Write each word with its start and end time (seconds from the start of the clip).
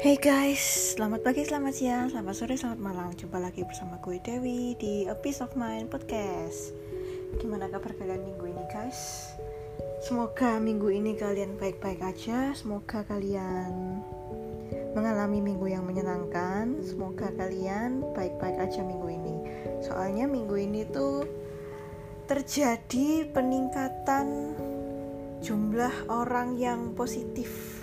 Hey 0.00 0.16
guys, 0.16 0.96
selamat 0.96 1.20
pagi, 1.20 1.44
selamat 1.44 1.76
siang, 1.76 2.08
selamat 2.08 2.32
sore, 2.32 2.56
selamat 2.56 2.80
malam. 2.80 3.12
Jumpa 3.12 3.36
lagi 3.36 3.68
bersama 3.68 4.00
gue 4.00 4.16
Dewi 4.16 4.72
di 4.80 5.04
A 5.04 5.12
Piece 5.12 5.44
of 5.44 5.52
Mind 5.60 5.92
Podcast. 5.92 6.72
Gimana 7.36 7.68
kabar 7.68 7.92
kalian 7.92 8.24
minggu 8.24 8.48
ini 8.48 8.64
guys? 8.72 9.28
Semoga 10.00 10.56
minggu 10.56 10.88
ini 10.88 11.20
kalian 11.20 11.60
baik-baik 11.60 12.00
aja. 12.00 12.56
Semoga 12.56 13.04
kalian 13.04 14.00
mengalami 14.96 15.44
minggu 15.44 15.68
yang 15.68 15.84
menyenangkan. 15.84 16.80
Semoga 16.80 17.28
kalian 17.36 18.00
baik-baik 18.16 18.56
aja 18.56 18.80
minggu 18.80 19.04
ini. 19.04 19.36
Soalnya 19.84 20.24
minggu 20.24 20.56
ini 20.56 20.88
tuh 20.88 21.28
terjadi 22.24 23.28
peningkatan 23.36 24.56
jumlah 25.44 26.08
orang 26.08 26.56
yang 26.56 26.96
positif 26.96 27.79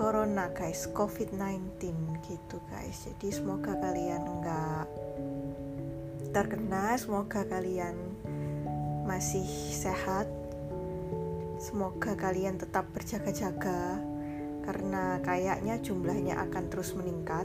corona 0.00 0.48
guys 0.56 0.88
covid-19 0.96 1.92
gitu 2.24 2.56
guys. 2.72 3.04
Jadi 3.04 3.28
semoga 3.36 3.76
kalian 3.76 4.24
enggak 4.24 4.88
terkena 6.32 6.96
semoga 6.96 7.44
kalian 7.44 7.92
masih 9.04 9.44
sehat. 9.76 10.24
Semoga 11.60 12.16
kalian 12.16 12.56
tetap 12.56 12.88
berjaga-jaga 12.96 14.00
karena 14.64 15.20
kayaknya 15.20 15.76
jumlahnya 15.84 16.48
akan 16.48 16.64
terus 16.72 16.96
meningkat. 16.96 17.44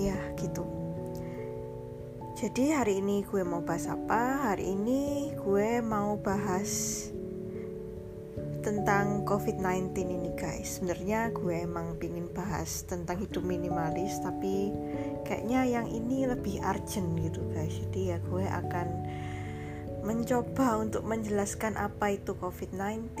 Ya 0.00 0.16
gitu. 0.40 0.64
Jadi 2.40 2.72
hari 2.72 3.04
ini 3.04 3.28
gue 3.28 3.44
mau 3.44 3.60
bahas 3.60 3.92
apa? 3.92 4.56
Hari 4.56 4.72
ini 4.72 5.36
gue 5.36 5.84
mau 5.84 6.16
bahas 6.16 7.09
tentang 8.60 9.24
COVID-19 9.24 9.96
ini 10.04 10.30
guys. 10.36 10.78
Sebenarnya 10.78 11.32
gue 11.32 11.64
emang 11.64 11.96
pingin 11.96 12.28
bahas 12.30 12.84
tentang 12.84 13.16
hidup 13.24 13.40
minimalis 13.40 14.20
Tapi 14.20 14.68
kayaknya 15.24 15.64
yang 15.64 15.86
ini 15.88 16.28
lebih 16.28 16.60
urgent 16.60 17.16
gitu 17.24 17.40
guys. 17.56 17.72
Jadi 17.88 18.14
ya 18.14 18.18
gue 18.20 18.44
akan 18.44 18.88
mencoba 20.00 20.80
untuk 20.80 21.04
menjelaskan 21.04 21.76
apa 21.76 22.16
itu 22.16 22.32
COVID-19 22.36 23.16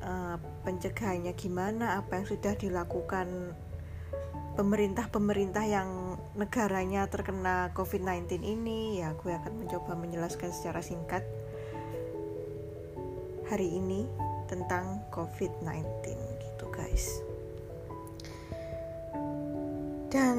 uh, 0.00 0.36
Pencegahannya 0.64 1.36
gimana, 1.36 2.00
apa 2.00 2.20
yang 2.20 2.26
sudah 2.28 2.56
dilakukan 2.56 3.52
pemerintah-pemerintah 4.56 5.64
yang 5.68 6.16
negaranya 6.36 7.04
terkena 7.08 7.72
COVID-19 7.76 8.40
ini. 8.40 9.04
Ya 9.04 9.12
gue 9.12 9.32
akan 9.32 9.64
mencoba 9.64 9.92
menjelaskan 9.96 10.52
secara 10.52 10.80
singkat 10.80 11.24
hari 13.44 13.76
ini 13.76 14.08
tentang 14.46 15.02
COVID-19 15.10 15.84
gitu 16.40 16.66
guys. 16.70 17.22
Dan 20.14 20.38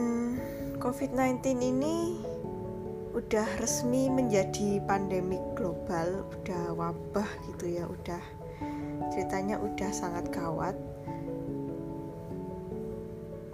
COVID-19 0.79 1.43
ini 1.59 2.15
udah 3.15 3.47
resmi 3.59 4.11
menjadi 4.11 4.83
pandemik 4.83 5.43
global, 5.55 6.27
udah 6.35 6.75
wabah 6.75 7.29
gitu 7.51 7.79
ya, 7.79 7.87
udah 7.87 8.23
ceritanya 9.11 9.59
udah 9.59 9.91
sangat 9.91 10.31
gawat. 10.31 10.75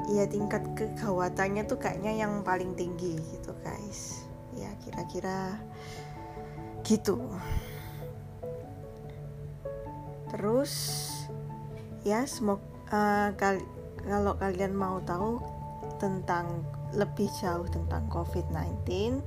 Ya 0.10 0.26
tingkat 0.28 0.66
kegawatannya 0.76 1.64
tuh 1.66 1.80
kayaknya 1.80 2.26
yang 2.26 2.42
paling 2.42 2.74
tinggi 2.76 3.18
gitu 3.18 3.54
guys. 3.62 4.26
Ya 4.58 4.70
kira-kira 4.84 5.62
gitu 6.84 7.22
terus 10.42 10.74
ya 12.02 12.26
semoga 12.26 12.66
uh, 12.90 13.30
kal 13.38 13.62
kalau 14.02 14.34
kalian 14.42 14.74
mau 14.74 14.98
tahu 15.06 15.38
tentang 16.02 16.66
lebih 16.98 17.30
jauh 17.38 17.70
tentang 17.70 18.10
COVID-19 18.10 19.22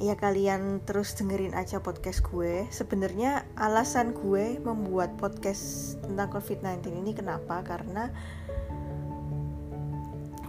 ya 0.00 0.16
kalian 0.16 0.80
terus 0.88 1.12
dengerin 1.12 1.52
aja 1.52 1.84
podcast 1.84 2.24
gue. 2.24 2.64
Sebenarnya 2.72 3.44
alasan 3.60 4.16
gue 4.16 4.56
membuat 4.64 5.20
podcast 5.20 5.94
tentang 6.00 6.32
COVID-19 6.32 7.04
ini 7.04 7.12
kenapa? 7.12 7.60
Karena 7.60 8.08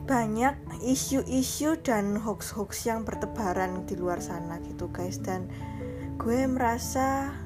banyak 0.08 0.56
isu-isu 0.82 1.76
dan 1.84 2.18
hoax-hoax 2.24 2.88
yang 2.88 3.04
bertebaran 3.04 3.84
di 3.84 4.00
luar 4.00 4.24
sana 4.24 4.64
gitu 4.64 4.88
guys. 4.90 5.20
Dan 5.20 5.52
gue 6.18 6.48
merasa 6.48 7.43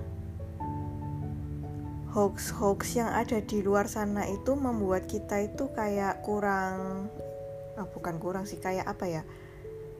hoax-hoax 2.17 2.97
yang 2.97 3.13
ada 3.13 3.37
di 3.45 3.61
luar 3.61 3.85
sana 3.85 4.25
itu 4.25 4.57
membuat 4.57 5.05
kita 5.05 5.37
itu 5.45 5.69
kayak 5.77 6.25
kurang 6.25 7.05
ah 7.77 7.85
bukan 7.85 8.17
kurang 8.17 8.49
sih 8.49 8.57
kayak 8.57 8.89
apa 8.89 9.05
ya? 9.05 9.21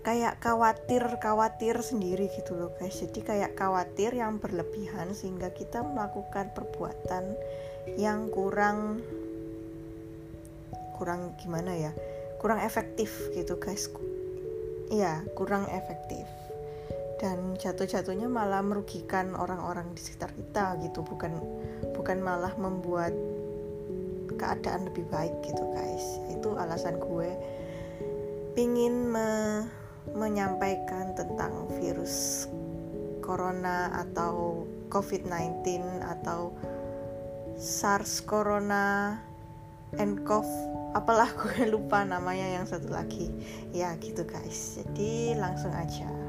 Kayak 0.02 0.42
khawatir 0.42 1.06
khawatir 1.22 1.78
sendiri 1.78 2.26
gitu 2.34 2.58
loh 2.58 2.74
guys. 2.82 2.98
Jadi 2.98 3.22
kayak 3.22 3.54
khawatir 3.54 4.18
yang 4.18 4.42
berlebihan 4.42 5.14
sehingga 5.14 5.54
kita 5.54 5.86
melakukan 5.86 6.50
perbuatan 6.58 7.38
yang 8.02 8.34
kurang 8.34 9.06
kurang 10.98 11.38
gimana 11.38 11.78
ya? 11.78 11.94
Kurang 12.42 12.66
efektif 12.66 13.30
gitu 13.38 13.62
guys. 13.62 13.94
Iya 14.90 15.22
kurang 15.38 15.70
efektif 15.70 16.26
dan 17.18 17.58
jatuh-jatuhnya 17.58 18.30
malah 18.30 18.62
merugikan 18.62 19.34
orang-orang 19.34 19.90
di 19.98 20.02
sekitar 20.02 20.34
kita 20.38 20.78
gitu. 20.86 21.02
Bukan 21.02 21.34
bukan 21.98 22.18
malah 22.22 22.54
membuat 22.58 23.14
keadaan 24.38 24.86
lebih 24.86 25.06
baik 25.10 25.34
gitu 25.42 25.66
guys. 25.74 26.22
Itu 26.30 26.54
alasan 26.56 27.02
gue 27.02 27.30
pingin 28.54 29.10
me 29.10 29.66
menyampaikan 30.14 31.12
tentang 31.20 31.68
virus 31.78 32.48
corona 33.20 33.92
atau 34.08 34.64
covid-19 34.88 35.84
atau 36.00 36.56
SARS 37.60 38.24
corona 38.24 39.20
nCoV 40.00 40.48
apalah 40.96 41.28
gue 41.44 41.68
lupa 41.68 42.06
namanya 42.06 42.62
yang 42.62 42.66
satu 42.70 42.94
lagi. 42.94 43.34
Ya 43.74 43.98
gitu 43.98 44.24
guys. 44.24 44.80
Jadi 44.80 45.36
langsung 45.36 45.74
aja 45.76 46.27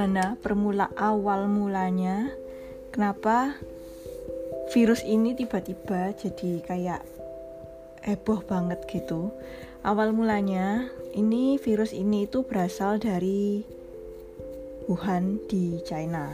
gimana 0.00 0.32
permula 0.40 0.88
awal 0.96 1.44
mulanya? 1.44 2.32
Kenapa 2.88 3.52
virus 4.72 5.04
ini 5.04 5.36
tiba-tiba 5.36 6.16
jadi 6.16 6.64
kayak 6.64 7.04
heboh 8.08 8.40
banget 8.40 8.80
gitu? 8.88 9.28
Awal 9.84 10.16
mulanya 10.16 10.88
ini 11.12 11.60
virus 11.60 11.92
ini 11.92 12.24
itu 12.24 12.48
berasal 12.48 12.96
dari 12.96 13.60
Wuhan 14.88 15.36
di 15.52 15.84
China. 15.84 16.32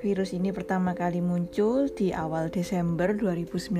Virus 0.00 0.32
ini 0.32 0.48
pertama 0.48 0.96
kali 0.96 1.20
muncul 1.20 1.92
di 1.92 2.16
awal 2.16 2.48
Desember 2.48 3.12
2019. 3.12 3.76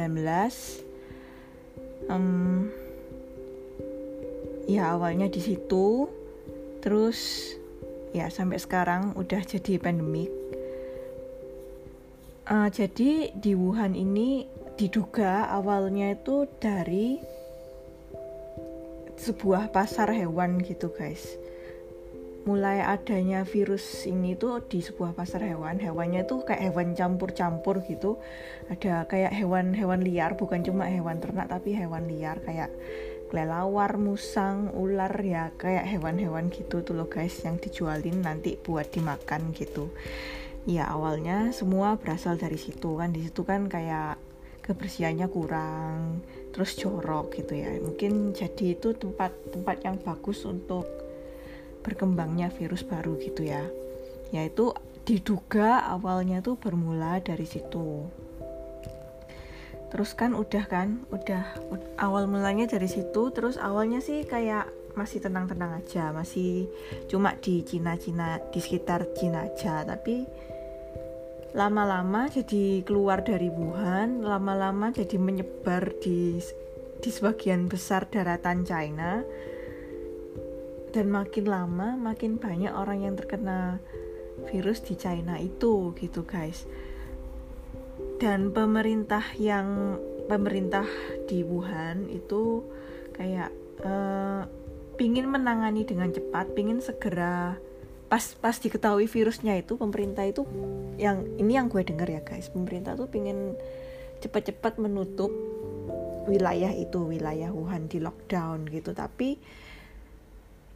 Um, 2.12 2.68
ya 4.68 4.92
awalnya 4.92 5.32
di 5.32 5.40
situ 5.40 6.04
terus 6.84 7.56
ya 8.16 8.32
sampai 8.32 8.60
sekarang 8.60 9.12
udah 9.16 9.42
jadi 9.44 9.76
pandemik. 9.80 10.32
Uh, 12.48 12.72
jadi 12.72 13.28
di 13.36 13.52
Wuhan 13.52 13.92
ini 13.92 14.48
diduga 14.81 15.52
awalnya 15.52 16.16
itu 16.16 16.49
dari 16.62 17.20
sebuah 19.19 19.75
pasar 19.75 20.14
hewan 20.14 20.62
gitu 20.62 20.88
guys. 20.94 21.37
Mulai 22.49 22.81
adanya 22.81 23.44
virus 23.44 24.08
ini 24.08 24.32
tuh 24.32 24.64
di 24.64 24.81
sebuah 24.81 25.12
pasar 25.12 25.44
hewan. 25.44 25.76
Hewannya 25.76 26.25
tuh 26.25 26.49
kayak 26.49 26.72
hewan 26.72 26.96
campur-campur 26.96 27.84
gitu. 27.84 28.16
Ada 28.72 29.05
kayak 29.05 29.37
hewan-hewan 29.37 30.00
liar 30.00 30.32
bukan 30.32 30.64
cuma 30.64 30.88
hewan 30.88 31.20
ternak 31.20 31.52
tapi 31.52 31.76
hewan 31.76 32.08
liar. 32.08 32.40
Kayak 32.40 32.72
kelelawar, 33.28 34.00
musang, 34.00 34.72
ular 34.72 35.12
ya 35.20 35.52
kayak 35.54 35.84
hewan-hewan 35.84 36.48
gitu 36.48 36.80
tuh 36.82 36.96
loh 36.96 37.06
guys 37.06 37.36
yang 37.44 37.60
dijualin 37.60 38.25
nanti 38.25 38.56
buat 38.56 38.88
dimakan 38.90 39.52
gitu. 39.52 39.92
Ya 40.69 40.88
awalnya 40.88 41.52
semua 41.52 41.96
berasal 41.96 42.36
dari 42.36 42.56
situ 42.56 42.98
kan 42.98 43.12
di 43.12 43.25
situ 43.25 43.44
kan 43.44 43.69
kayak 43.72 44.20
kebersihannya 44.64 45.28
kurang, 45.32 46.20
terus 46.52 46.76
jorok 46.76 47.32
gitu 47.32 47.56
ya. 47.56 47.72
Mungkin 47.80 48.36
jadi 48.36 48.76
itu 48.76 48.92
tempat-tempat 48.92 49.76
yang 49.84 49.96
bagus 50.00 50.44
untuk 50.44 50.84
berkembangnya 51.81 52.52
virus 52.52 52.84
baru 52.84 53.16
gitu 53.16 53.48
ya. 53.48 53.64
Yaitu 54.28 54.76
diduga 55.08 55.88
awalnya 55.88 56.44
tuh 56.44 56.60
bermula 56.60 57.16
dari 57.24 57.48
situ 57.48 58.04
terus 59.88 60.12
kan 60.12 60.37
udah 60.37 60.64
kan 60.69 61.05
udah 61.08 61.44
awal 61.96 62.29
mulanya 62.29 62.69
dari 62.69 62.88
situ 62.88 63.32
terus 63.32 63.56
awalnya 63.56 64.05
sih 64.05 64.25
kayak 64.29 64.69
masih 64.93 65.23
tenang-tenang 65.23 65.79
aja 65.79 66.11
masih 66.11 66.67
cuma 67.06 67.38
di 67.38 67.62
Cina-Cina 67.62 68.43
di 68.50 68.58
sekitar 68.58 69.14
Cina 69.14 69.46
aja 69.46 69.87
tapi 69.87 70.26
lama-lama 71.56 72.29
jadi 72.29 72.85
keluar 72.85 73.25
dari 73.25 73.49
Wuhan 73.49 74.20
lama-lama 74.20 74.93
jadi 74.93 75.17
menyebar 75.17 75.96
di 76.02 76.37
di 76.99 77.11
sebagian 77.14 77.70
besar 77.70 78.11
daratan 78.11 78.67
China. 78.67 79.23
Dan 80.88 81.12
makin 81.12 81.46
lama 81.46 81.94
makin 81.94 82.41
banyak 82.41 82.73
orang 82.73 83.06
yang 83.06 83.14
terkena 83.14 83.79
virus 84.49 84.81
di 84.82 84.96
China 84.96 85.37
itu 85.37 85.93
gitu 85.94 86.25
guys 86.25 86.64
dan 88.19 88.50
pemerintah 88.50 89.23
yang 89.38 89.99
pemerintah 90.26 90.85
di 91.31 91.47
Wuhan 91.47 92.11
itu 92.11 92.67
kayak 93.15 93.50
uh, 93.87 94.44
pingin 94.99 95.31
menangani 95.31 95.87
dengan 95.87 96.11
cepat, 96.11 96.53
pingin 96.53 96.82
segera. 96.82 97.56
Pas 98.11 98.25
pas 98.41 98.56
diketahui 98.56 99.06
virusnya 99.06 99.55
itu 99.61 99.79
pemerintah 99.79 100.26
itu 100.26 100.43
yang 100.99 101.23
ini 101.38 101.55
yang 101.55 101.70
gue 101.70 101.87
dengar 101.87 102.11
ya 102.11 102.20
guys, 102.20 102.50
pemerintah 102.50 102.99
tuh 102.99 103.06
pingin 103.06 103.55
cepat-cepat 104.19 104.82
menutup 104.82 105.31
wilayah 106.26 106.75
itu 106.75 106.99
wilayah 107.06 107.55
Wuhan 107.55 107.87
di 107.87 108.03
lockdown 108.03 108.67
gitu. 108.69 108.93
Tapi 108.93 109.38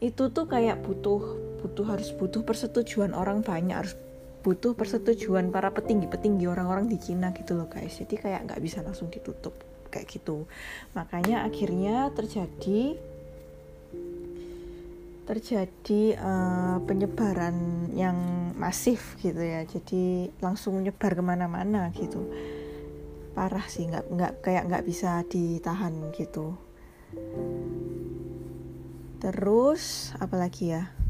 itu 0.03 0.23
tuh 0.35 0.47
kayak 0.47 0.83
butuh 0.83 1.21
butuh 1.63 1.87
harus 1.87 2.11
butuh 2.15 2.43
persetujuan 2.43 3.15
orang 3.15 3.43
banyak 3.47 3.75
harus 3.75 3.95
butuh 4.43 4.75
persetujuan 4.75 5.55
para 5.55 5.71
petinggi-petinggi 5.71 6.51
orang-orang 6.51 6.91
di 6.91 6.99
Cina 6.99 7.31
gitu 7.31 7.55
loh 7.55 7.71
guys. 7.71 7.95
Jadi 7.95 8.19
kayak 8.19 8.51
nggak 8.51 8.61
bisa 8.61 8.83
langsung 8.83 9.09
ditutup 9.09 9.55
kayak 9.89 10.11
gitu. 10.11 10.51
Makanya 10.99 11.47
akhirnya 11.47 12.11
terjadi 12.11 12.99
terjadi 15.23 16.19
uh, 16.19 16.83
penyebaran 16.83 17.89
yang 17.95 18.19
masif 18.59 19.15
gitu 19.23 19.39
ya. 19.39 19.63
Jadi 19.63 20.35
langsung 20.43 20.83
nyebar 20.83 21.15
ke 21.15 21.23
mana-mana 21.23 21.95
gitu. 21.95 22.27
Parah 23.33 23.65
sih 23.71 23.87
nggak 23.87 24.11
nggak 24.11 24.33
kayak 24.43 24.67
nggak 24.67 24.85
bisa 24.85 25.23
ditahan 25.31 26.11
gitu. 26.19 26.59
Terus 29.23 30.11
apalagi 30.19 30.75
ya 30.75 31.02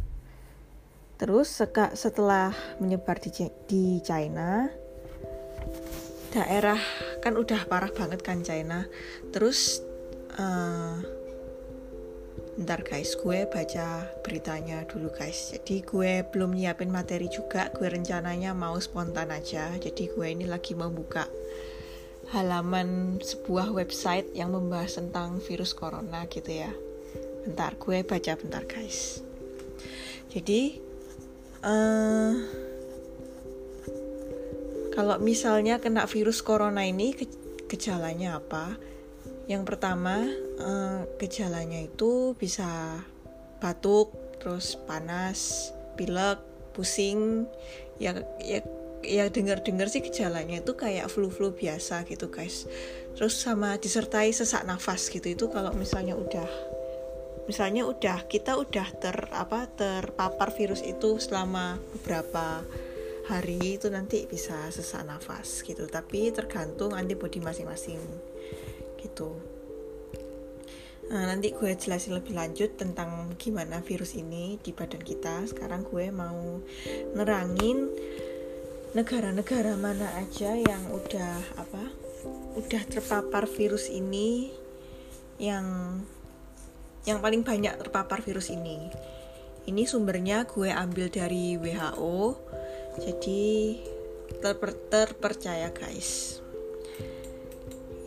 terus 1.21 1.49
setelah 1.95 2.51
menyebar 2.83 3.21
di, 3.23 3.31
di 3.69 3.99
China 4.03 4.83
daerah 6.33 6.81
kan 7.21 7.37
udah 7.37 7.69
parah 7.69 7.93
banget 7.93 8.25
kan 8.25 8.41
China. 8.41 8.89
Terus 9.31 9.85
uh, 10.41 10.97
ntar 12.57 12.85
guys 12.85 13.17
gue 13.21 13.45
baca 13.45 14.09
beritanya 14.25 14.89
dulu 14.89 15.13
guys. 15.13 15.53
Jadi 15.53 15.85
gue 15.85 16.25
belum 16.25 16.57
nyiapin 16.57 16.89
materi 16.89 17.29
juga 17.29 17.69
gue 17.77 17.87
rencananya 17.87 18.57
mau 18.57 18.75
spontan 18.81 19.29
aja. 19.29 19.77
Jadi 19.77 20.09
gue 20.09 20.27
ini 20.33 20.49
lagi 20.49 20.73
membuka 20.73 21.29
halaman 22.33 23.21
sebuah 23.21 23.69
website 23.69 24.33
yang 24.33 24.57
membahas 24.57 24.97
tentang 24.97 25.37
virus 25.45 25.77
corona 25.77 26.25
gitu 26.33 26.65
ya. 26.65 26.73
Bentar 27.45 27.77
gue 27.77 28.01
baca 28.01 28.33
bentar 28.41 28.65
guys. 28.65 29.21
Jadi 30.33 30.92
uh, 31.63 32.33
kalau 34.93 35.17
misalnya 35.23 35.81
kena 35.81 36.05
virus 36.05 36.45
corona 36.45 36.85
ini 36.85 37.17
ke 37.17 37.25
gejalanya 37.73 38.37
apa? 38.39 38.77
Yang 39.49 39.63
pertama 39.65 40.23
uh, 40.61 41.09
gejalanya 41.17 41.81
itu 41.81 42.37
bisa 42.37 43.01
batuk, 43.59 44.13
terus 44.39 44.77
panas, 44.85 45.73
pilek, 45.97 46.39
pusing. 46.77 47.49
Ya 47.97 48.21
ya 48.43 48.61
ya 49.03 49.27
dengar-dengar 49.33 49.91
sih 49.91 50.05
gejalanya 50.05 50.63
itu 50.63 50.79
kayak 50.79 51.11
flu-flu 51.11 51.57
biasa 51.57 52.07
gitu 52.07 52.31
guys. 52.31 52.69
Terus 53.19 53.35
sama 53.41 53.81
disertai 53.81 54.31
sesak 54.31 54.63
nafas 54.69 55.11
gitu 55.11 55.27
itu 55.27 55.51
kalau 55.51 55.75
misalnya 55.75 56.15
udah 56.15 56.72
misalnya 57.47 57.87
udah 57.89 58.27
kita 58.31 58.55
udah 58.55 58.89
ter 58.99 59.17
apa 59.35 59.67
terpapar 59.71 60.55
virus 60.55 60.83
itu 60.83 61.19
selama 61.19 61.79
beberapa 61.99 62.63
hari 63.27 63.79
itu 63.79 63.87
nanti 63.91 64.27
bisa 64.27 64.71
sesak 64.71 65.07
nafas 65.07 65.63
gitu. 65.63 65.87
Tapi 65.87 66.31
tergantung 66.35 66.95
antibody 66.95 67.39
masing-masing 67.39 68.01
gitu. 68.99 69.35
Nah, 71.13 71.29
nanti 71.29 71.53
gue 71.53 71.77
jelasin 71.77 72.17
lebih 72.17 72.33
lanjut 72.33 72.79
tentang 72.79 73.37
gimana 73.37 73.85
virus 73.85 74.17
ini 74.17 74.57
di 74.63 74.73
badan 74.73 75.03
kita. 75.03 75.45
Sekarang 75.45 75.85
gue 75.85 76.09
mau 76.09 76.63
nerangin 77.13 77.91
negara-negara 78.97 79.77
mana 79.77 80.09
aja 80.21 80.57
yang 80.57 80.83
udah 80.93 81.37
apa 81.57 81.85
udah 82.57 82.83
terpapar 82.89 83.49
virus 83.49 83.89
ini 83.89 84.53
yang 85.41 85.99
yang 87.03 87.19
paling 87.19 87.43
banyak 87.43 87.75
terpapar 87.79 88.23
virus 88.23 88.51
ini. 88.51 88.91
Ini 89.63 89.87
sumbernya 89.87 90.43
gue 90.47 90.71
ambil 90.71 91.07
dari 91.07 91.55
WHO 91.55 92.35
jadi 92.99 93.45
terper 94.43 94.75
terpercaya 94.91 95.71
guys. 95.71 96.43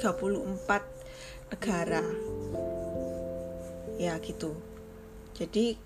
negara. 1.49 2.05
Ya 3.95 4.19
gitu. 4.19 4.53
Jadi 5.35 5.77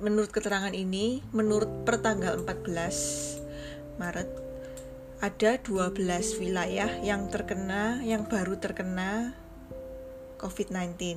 menurut 0.00 0.32
keterangan 0.32 0.72
ini 0.72 1.20
menurut 1.32 1.84
pertanggal 1.88 2.36
14 2.40 3.40
Maret 3.96 4.45
ada 5.24 5.56
12 5.56 5.96
wilayah 6.44 6.90
yang 7.00 7.32
terkena 7.32 8.04
yang 8.04 8.28
baru 8.28 8.60
terkena 8.60 9.32
COVID-19 10.36 11.16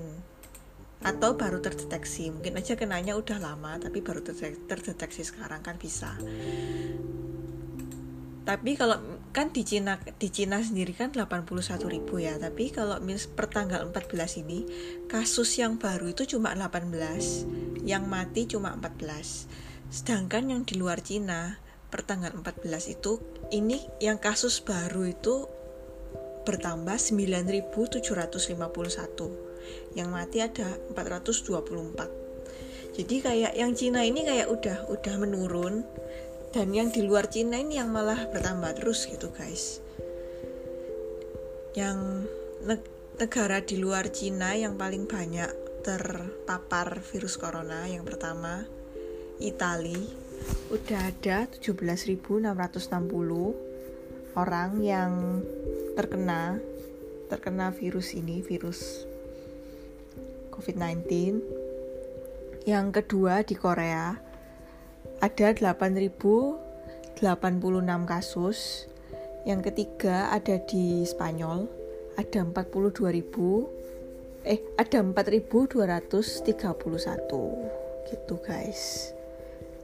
atau 1.03 1.35
baru 1.35 1.59
terdeteksi. 1.59 2.31
Mungkin 2.31 2.59
aja 2.59 2.79
kenanya 2.79 3.15
udah 3.19 3.39
lama 3.39 3.75
tapi 3.79 3.99
baru 3.99 4.23
terdeteksi 4.23 5.23
sekarang 5.27 5.59
kan 5.63 5.75
bisa. 5.75 6.15
Tapi 8.47 8.73
kalau 8.73 8.97
kan 9.29 9.53
di 9.53 9.61
Cina 9.61 10.01
di 10.17 10.33
Cina 10.33 10.57
sendiri 10.57 10.95
kan 10.95 11.13
81 11.13 11.53
ribu 11.85 12.17
ya. 12.17 12.39
Tapi 12.39 12.71
kalau 12.73 12.97
mis 13.03 13.27
per 13.29 13.51
tanggal 13.51 13.83
14 13.83 14.41
ini 14.41 14.65
kasus 15.05 15.59
yang 15.59 15.77
baru 15.77 16.09
itu 16.15 16.25
cuma 16.25 16.55
18, 16.55 17.85
yang 17.85 18.09
mati 18.09 18.49
cuma 18.49 18.73
14. 18.73 19.91
Sedangkan 19.93 20.49
yang 20.49 20.61
di 20.65 20.79
luar 20.79 21.03
Cina 21.03 21.61
pertanggal 21.89 22.31
14 22.37 22.95
itu 22.95 23.19
ini 23.53 23.81
yang 24.01 24.17
kasus 24.21 24.61
baru 24.61 25.05
itu 25.09 25.47
bertambah 26.45 26.97
9.751 26.97 29.97
yang 29.97 30.09
mati 30.09 30.41
ada 30.41 30.77
424 30.93 32.99
jadi 32.99 33.15
kayak 33.21 33.53
yang 33.55 33.71
Cina 33.77 34.03
ini 34.03 34.27
kayak 34.27 34.51
udah 34.51 34.91
udah 34.91 35.15
menurun 35.21 35.85
dan 36.49 36.73
yang 36.73 36.89
di 36.89 37.05
luar 37.05 37.29
Cina 37.29 37.61
ini 37.61 37.77
yang 37.77 37.93
malah 37.93 38.25
bertambah 38.27 38.81
terus 38.81 39.05
gitu 39.05 39.29
guys. 39.29 39.79
Yang 41.77 42.27
negara 43.21 43.61
di 43.61 43.77
luar 43.79 44.09
Cina 44.09 44.57
yang 44.57 44.75
paling 44.75 45.05
banyak 45.05 45.81
terpapar 45.85 46.99
virus 46.99 47.39
corona 47.39 47.87
yang 47.87 48.03
pertama 48.03 48.67
Italia 49.39 49.95
udah 50.69 51.01
ada 51.09 51.49
17.660 51.49 52.45
orang 54.37 54.71
yang 54.85 55.41
terkena 55.97 56.61
terkena 57.29 57.69
virus 57.73 58.17
ini, 58.17 58.41
virus 58.41 59.05
COVID-19. 60.49 61.05
Yang 62.65 62.85
kedua 63.01 63.45
di 63.45 63.55
Korea 63.55 64.17
ada 65.21 65.47
8.086 65.53 67.21
kasus. 68.05 68.89
Yang 69.47 69.71
ketiga 69.71 70.29
ada 70.35 70.59
di 70.63 71.05
Spanyol 71.07 71.69
ada 72.19 72.43
42.000 72.43 73.79
eh 74.43 74.59
ada 74.75 74.99
4231 75.03 76.43
gitu 78.11 78.35
guys 78.43 79.13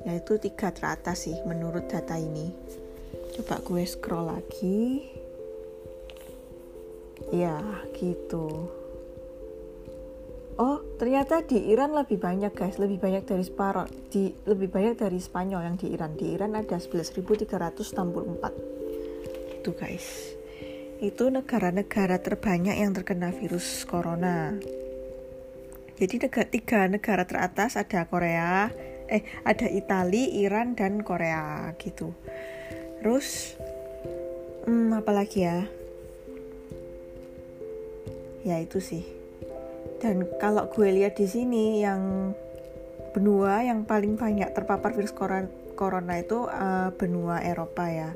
yaitu 0.06 0.38
tiga 0.38 0.70
teratas 0.70 1.26
sih 1.26 1.34
menurut 1.50 1.90
data 1.90 2.14
ini. 2.16 2.54
Coba 3.36 3.60
gue 3.66 3.84
scroll 3.84 4.32
lagi. 4.32 5.12
Ya 7.34 7.58
gitu. 7.98 8.70
Oh 10.56 10.80
ternyata 10.96 11.44
di 11.44 11.68
Iran 11.74 11.92
lebih 11.92 12.22
banyak 12.22 12.54
guys. 12.56 12.80
Lebih 12.80 13.02
banyak 13.02 13.28
dari 13.28 13.44
separuh 13.44 13.90
di 14.14 14.32
lebih 14.48 14.72
banyak 14.72 14.96
dari 14.96 15.20
Spanyol 15.20 15.68
yang 15.68 15.76
di 15.76 15.92
Iran. 15.92 16.16
Di 16.16 16.32
Iran 16.32 16.56
ada 16.56 16.80
11.364 16.80 19.60
itu 19.60 19.72
guys. 19.76 20.32
Itu 21.02 21.28
negara-negara 21.28 22.24
terbanyak 22.24 22.80
yang 22.80 22.96
terkena 22.96 23.36
virus 23.36 23.84
corona. 23.84 24.56
Jadi 25.96 26.28
tiga 26.28 26.88
negara 26.88 27.28
teratas 27.28 27.76
ada 27.76 28.08
Korea, 28.08 28.72
eh 29.12 29.24
ada 29.46 29.68
Italia, 29.70 30.26
Iran 30.30 30.74
dan 30.74 31.02
Korea 31.06 31.74
gitu. 31.78 32.14
Terus, 33.02 33.58
hmm, 34.66 34.98
apa 34.98 35.12
lagi 35.14 35.46
ya? 35.46 35.66
Ya 38.46 38.58
itu 38.62 38.82
sih. 38.82 39.06
Dan 40.02 40.26
kalau 40.38 40.70
gue 40.70 40.90
lihat 40.90 41.18
di 41.18 41.26
sini 41.26 41.82
yang 41.82 42.34
benua 43.14 43.64
yang 43.64 43.88
paling 43.88 44.20
banyak 44.20 44.52
terpapar 44.52 44.92
virus 44.94 45.16
corona, 45.76 46.16
itu 46.20 46.46
uh, 46.46 46.92
benua 46.98 47.42
Eropa 47.42 47.88
ya. 47.90 48.12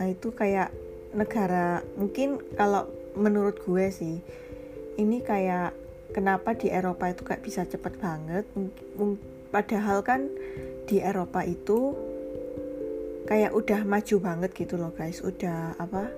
Nah 0.00 0.06
itu 0.08 0.32
kayak 0.32 0.72
negara 1.16 1.80
mungkin 1.96 2.42
kalau 2.58 2.90
menurut 3.16 3.56
gue 3.64 3.88
sih 3.88 4.20
ini 5.00 5.24
kayak 5.24 5.72
kenapa 6.12 6.52
di 6.52 6.68
Eropa 6.68 7.08
itu 7.08 7.24
kayak 7.24 7.42
bisa 7.44 7.64
cepet 7.64 7.96
banget 7.96 8.44
padahal 9.50 10.02
kan 10.02 10.30
di 10.86 11.02
Eropa 11.02 11.42
itu 11.42 11.94
kayak 13.26 13.52
udah 13.52 13.82
maju 13.82 14.16
banget 14.22 14.50
gitu 14.54 14.78
loh 14.78 14.94
guys. 14.94 15.18
Udah 15.20 15.74
apa 15.76 16.08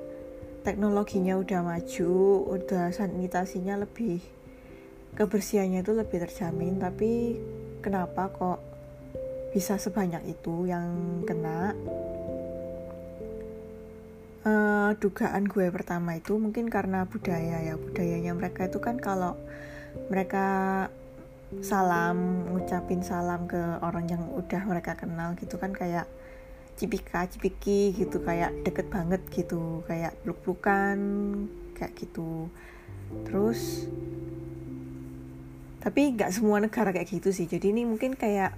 teknologinya 0.63 1.41
udah 1.41 1.65
maju 1.65 2.13
udah 2.53 2.93
sanitasinya 2.93 3.81
lebih 3.81 4.21
kebersihannya 5.17 5.81
itu 5.81 5.93
lebih 5.97 6.19
terjamin. 6.29 6.77
Tapi 6.77 7.41
kenapa 7.81 8.29
kok 8.31 8.61
bisa 9.51 9.81
sebanyak 9.81 10.37
itu 10.37 10.69
yang 10.69 11.25
kena? 11.25 11.73
Uh, 14.49 14.97
dugaan 14.97 15.45
gue 15.45 15.69
pertama 15.69 16.17
itu 16.17 16.37
mungkin 16.37 16.69
karena 16.69 17.09
budaya 17.09 17.65
ya. 17.65 17.75
Budayanya 17.75 18.33
mereka 18.37 18.69
itu 18.69 18.79
kan 18.79 19.01
kalau 19.01 19.35
mereka 20.13 20.47
salam 21.65 22.45
ngucapin 22.53 23.01
salam 23.01 23.49
ke 23.49 23.59
orang 23.81 24.05
yang 24.09 24.23
udah 24.37 24.63
mereka 24.69 24.93
kenal 25.01 25.33
gitu 25.41 25.57
kan 25.57 25.73
kayak 25.73 26.05
cipika 26.79 27.27
cipiki 27.27 27.91
gitu 27.97 28.23
kayak 28.23 28.55
deket 28.63 28.87
banget 28.87 29.19
gitu 29.35 29.83
kayak 29.89 30.15
peluk 30.23 30.39
pelukan 30.45 30.99
kayak 31.75 31.93
gitu. 31.99 32.47
Terus 33.27 33.89
tapi 35.79 36.13
nggak 36.15 36.31
semua 36.35 36.61
negara 36.61 36.93
kayak 36.93 37.09
gitu 37.09 37.35
sih. 37.35 37.49
Jadi 37.49 37.73
ini 37.73 37.83
mungkin 37.89 38.15
kayak 38.15 38.55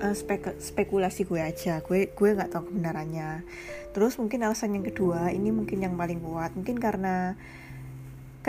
uh, 0.00 0.14
spek 0.16 0.58
spekulasi 0.58 1.28
gue 1.28 1.38
aja. 1.38 1.78
Gue 1.84 2.10
gue 2.10 2.28
nggak 2.34 2.50
tahu 2.50 2.72
kebenarannya. 2.72 3.44
Terus 3.92 4.16
mungkin 4.16 4.46
alasan 4.46 4.74
yang 4.74 4.86
kedua 4.86 5.30
ini 5.30 5.52
mungkin 5.52 5.82
yang 5.84 5.94
paling 5.94 6.18
kuat. 6.24 6.56
Mungkin 6.56 6.80
karena 6.80 7.36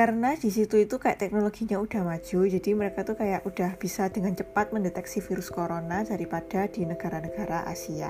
karena 0.01 0.33
di 0.33 0.49
situ 0.49 0.81
itu 0.81 0.97
kayak 0.97 1.21
teknologinya 1.21 1.77
udah 1.77 2.01
maju 2.01 2.39
jadi 2.49 2.69
mereka 2.73 3.05
tuh 3.05 3.13
kayak 3.13 3.45
udah 3.45 3.77
bisa 3.77 4.09
dengan 4.09 4.33
cepat 4.33 4.73
mendeteksi 4.73 5.21
virus 5.21 5.53
corona 5.53 6.01
daripada 6.01 6.65
di 6.65 6.89
negara-negara 6.89 7.69
Asia. 7.69 8.09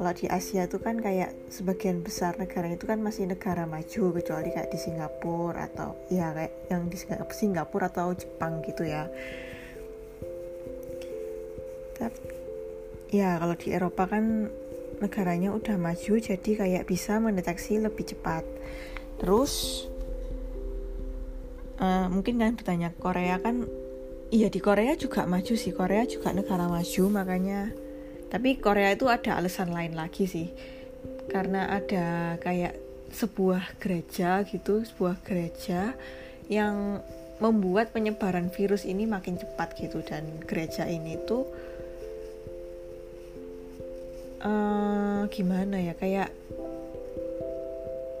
Kalau 0.00 0.12
di 0.16 0.24
Asia 0.32 0.64
itu 0.64 0.80
kan 0.80 0.96
kayak 0.96 1.52
sebagian 1.52 2.00
besar 2.00 2.40
negara 2.40 2.72
itu 2.72 2.88
kan 2.88 3.04
masih 3.04 3.28
negara 3.28 3.68
maju 3.68 4.16
kecuali 4.16 4.48
kayak 4.48 4.72
di 4.72 4.80
Singapura 4.80 5.68
atau 5.68 5.92
ya 6.08 6.32
kayak 6.32 6.72
yang 6.72 6.88
di 6.88 6.96
Singapura 7.36 7.92
atau 7.92 8.16
Jepang 8.16 8.64
gitu 8.64 8.88
ya. 8.88 9.12
Tapi 12.00 12.20
ya 13.12 13.36
kalau 13.36 13.60
di 13.60 13.76
Eropa 13.76 14.08
kan 14.08 14.48
negaranya 15.04 15.52
udah 15.52 15.76
maju 15.76 16.16
jadi 16.16 16.50
kayak 16.64 16.88
bisa 16.88 17.20
mendeteksi 17.20 17.76
lebih 17.76 18.08
cepat. 18.08 18.48
Terus 19.20 19.84
uh, 21.78 22.06
mungkin 22.10 22.42
kan 22.42 22.54
bertanya 22.58 22.90
Korea 22.94 23.38
kan 23.42 23.66
iya 24.28 24.52
di 24.52 24.60
Korea 24.60 24.94
juga 24.94 25.24
maju 25.24 25.54
sih. 25.54 25.72
Korea 25.72 26.04
juga 26.04 26.34
negara 26.34 26.68
maju 26.68 27.02
makanya. 27.10 27.72
Tapi 28.28 28.60
Korea 28.60 28.92
itu 28.92 29.08
ada 29.08 29.40
alasan 29.40 29.72
lain 29.72 29.96
lagi 29.96 30.28
sih. 30.28 30.52
Karena 31.32 31.72
ada 31.72 32.36
kayak 32.42 32.76
sebuah 33.08 33.80
gereja 33.80 34.44
gitu 34.44 34.84
sebuah 34.84 35.24
gereja 35.24 35.96
yang 36.52 37.00
membuat 37.40 37.96
penyebaran 37.96 38.52
virus 38.52 38.84
ini 38.84 39.08
makin 39.08 39.40
cepat 39.40 39.78
gitu. 39.80 40.04
Dan 40.04 40.44
gereja 40.44 40.84
ini 40.84 41.16
tuh 41.24 41.48
uh, 44.44 45.24
gimana 45.32 45.80
ya 45.80 45.94
kayak 45.96 46.30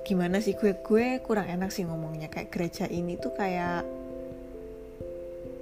gimana 0.08 0.40
sih? 0.40 0.56
Gue 0.56 0.72
gue 0.80 1.20
kurang 1.20 1.44
enak 1.44 1.68
sih 1.68 1.84
ngomongnya. 1.84 2.32
Kayak 2.32 2.48
gereja 2.48 2.88
ini 2.88 3.20
tuh 3.20 3.36
kayak 3.36 3.84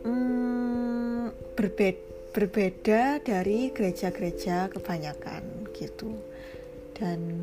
hmm, 0.06 1.34
berbeda 1.58 2.06
berbeda 2.30 3.24
dari 3.24 3.74
gereja-gereja 3.74 4.70
kebanyakan 4.70 5.66
gitu. 5.74 6.14
Dan 6.94 7.42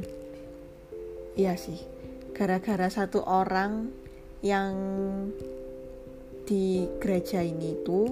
iya 1.36 1.60
sih 1.60 1.82
gara-gara 2.34 2.90
satu 2.90 3.22
orang 3.28 3.92
yang 4.42 4.74
di 6.44 6.90
gereja 7.00 7.40
ini 7.40 7.80
tuh 7.86 8.12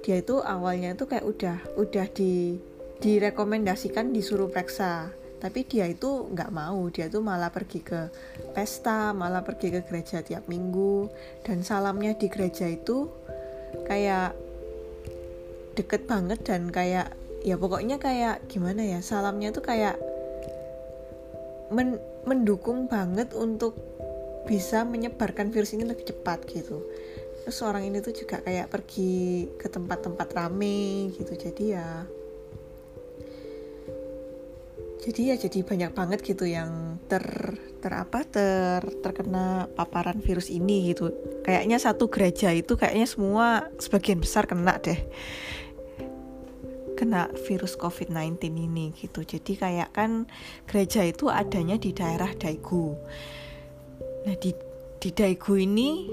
dia 0.00 0.18
itu 0.18 0.40
awalnya 0.40 0.96
tuh 0.96 1.06
kayak 1.06 1.26
udah 1.28 1.58
udah 1.76 2.06
di 2.10 2.56
direkomendasikan 3.00 4.10
disuruh 4.10 4.48
periksa 4.48 5.12
tapi 5.40 5.64
dia 5.64 5.88
itu 5.88 6.28
nggak 6.30 6.52
mau. 6.52 6.86
Dia 6.92 7.08
tuh 7.08 7.24
malah 7.24 7.48
pergi 7.48 7.80
ke 7.80 8.12
pesta 8.52 9.16
malah 9.16 9.40
pergi 9.40 9.72
ke 9.72 9.80
gereja 9.88 10.20
tiap 10.20 10.46
minggu. 10.46 11.08
Dan 11.42 11.64
salamnya 11.64 12.12
di 12.14 12.28
gereja 12.28 12.68
itu 12.68 13.08
kayak 13.88 14.36
deket 15.74 16.04
banget 16.04 16.44
dan 16.44 16.68
kayak 16.68 17.16
ya 17.40 17.56
pokoknya 17.56 17.96
kayak 17.96 18.44
gimana 18.52 18.84
ya 18.84 19.00
salamnya 19.00 19.48
tuh 19.48 19.64
kayak 19.64 19.96
men 21.72 21.96
mendukung 22.28 22.84
banget 22.84 23.32
untuk 23.32 23.78
bisa 24.44 24.84
menyebarkan 24.84 25.48
virus 25.48 25.72
ini 25.72 25.88
lebih 25.88 26.04
cepat 26.04 26.44
gitu. 26.52 26.84
Terus 27.40 27.58
orang 27.64 27.88
ini 27.88 28.04
tuh 28.04 28.12
juga 28.12 28.44
kayak 28.44 28.68
pergi 28.68 29.48
ke 29.56 29.72
tempat-tempat 29.72 30.28
rame 30.36 31.08
gitu. 31.16 31.32
Jadi 31.32 31.72
ya 31.72 32.04
jadi 35.00 35.32
ya 35.32 35.36
jadi 35.40 35.64
banyak 35.64 35.92
banget 35.96 36.20
gitu 36.20 36.44
yang 36.44 37.00
ter 37.08 37.24
ter 37.80 37.92
apa 37.96 38.20
ter 38.28 38.84
terkena 39.00 39.64
paparan 39.72 40.20
virus 40.20 40.52
ini 40.52 40.92
gitu 40.92 41.10
kayaknya 41.40 41.80
satu 41.80 42.12
gereja 42.12 42.52
itu 42.52 42.76
kayaknya 42.76 43.08
semua 43.08 43.72
sebagian 43.80 44.20
besar 44.20 44.44
kena 44.44 44.76
deh 44.76 45.00
kena 47.00 47.32
virus 47.48 47.80
COVID-19 47.80 48.36
ini 48.60 48.92
gitu. 48.92 49.24
Jadi 49.24 49.56
kayak 49.56 49.96
kan 49.96 50.28
gereja 50.68 51.00
itu 51.00 51.32
adanya 51.32 51.80
di 51.80 51.96
daerah 51.96 52.28
Daegu. 52.36 52.92
Nah 54.28 54.36
di 54.36 54.52
di 55.00 55.08
Daegu 55.08 55.56
ini 55.56 56.12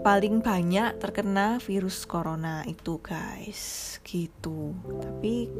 paling 0.00 0.40
banyak 0.40 0.96
terkena 0.96 1.60
virus 1.60 2.08
corona 2.08 2.64
itu 2.64 2.96
guys 3.04 4.00
gitu. 4.00 4.72
Tapi 4.96 5.52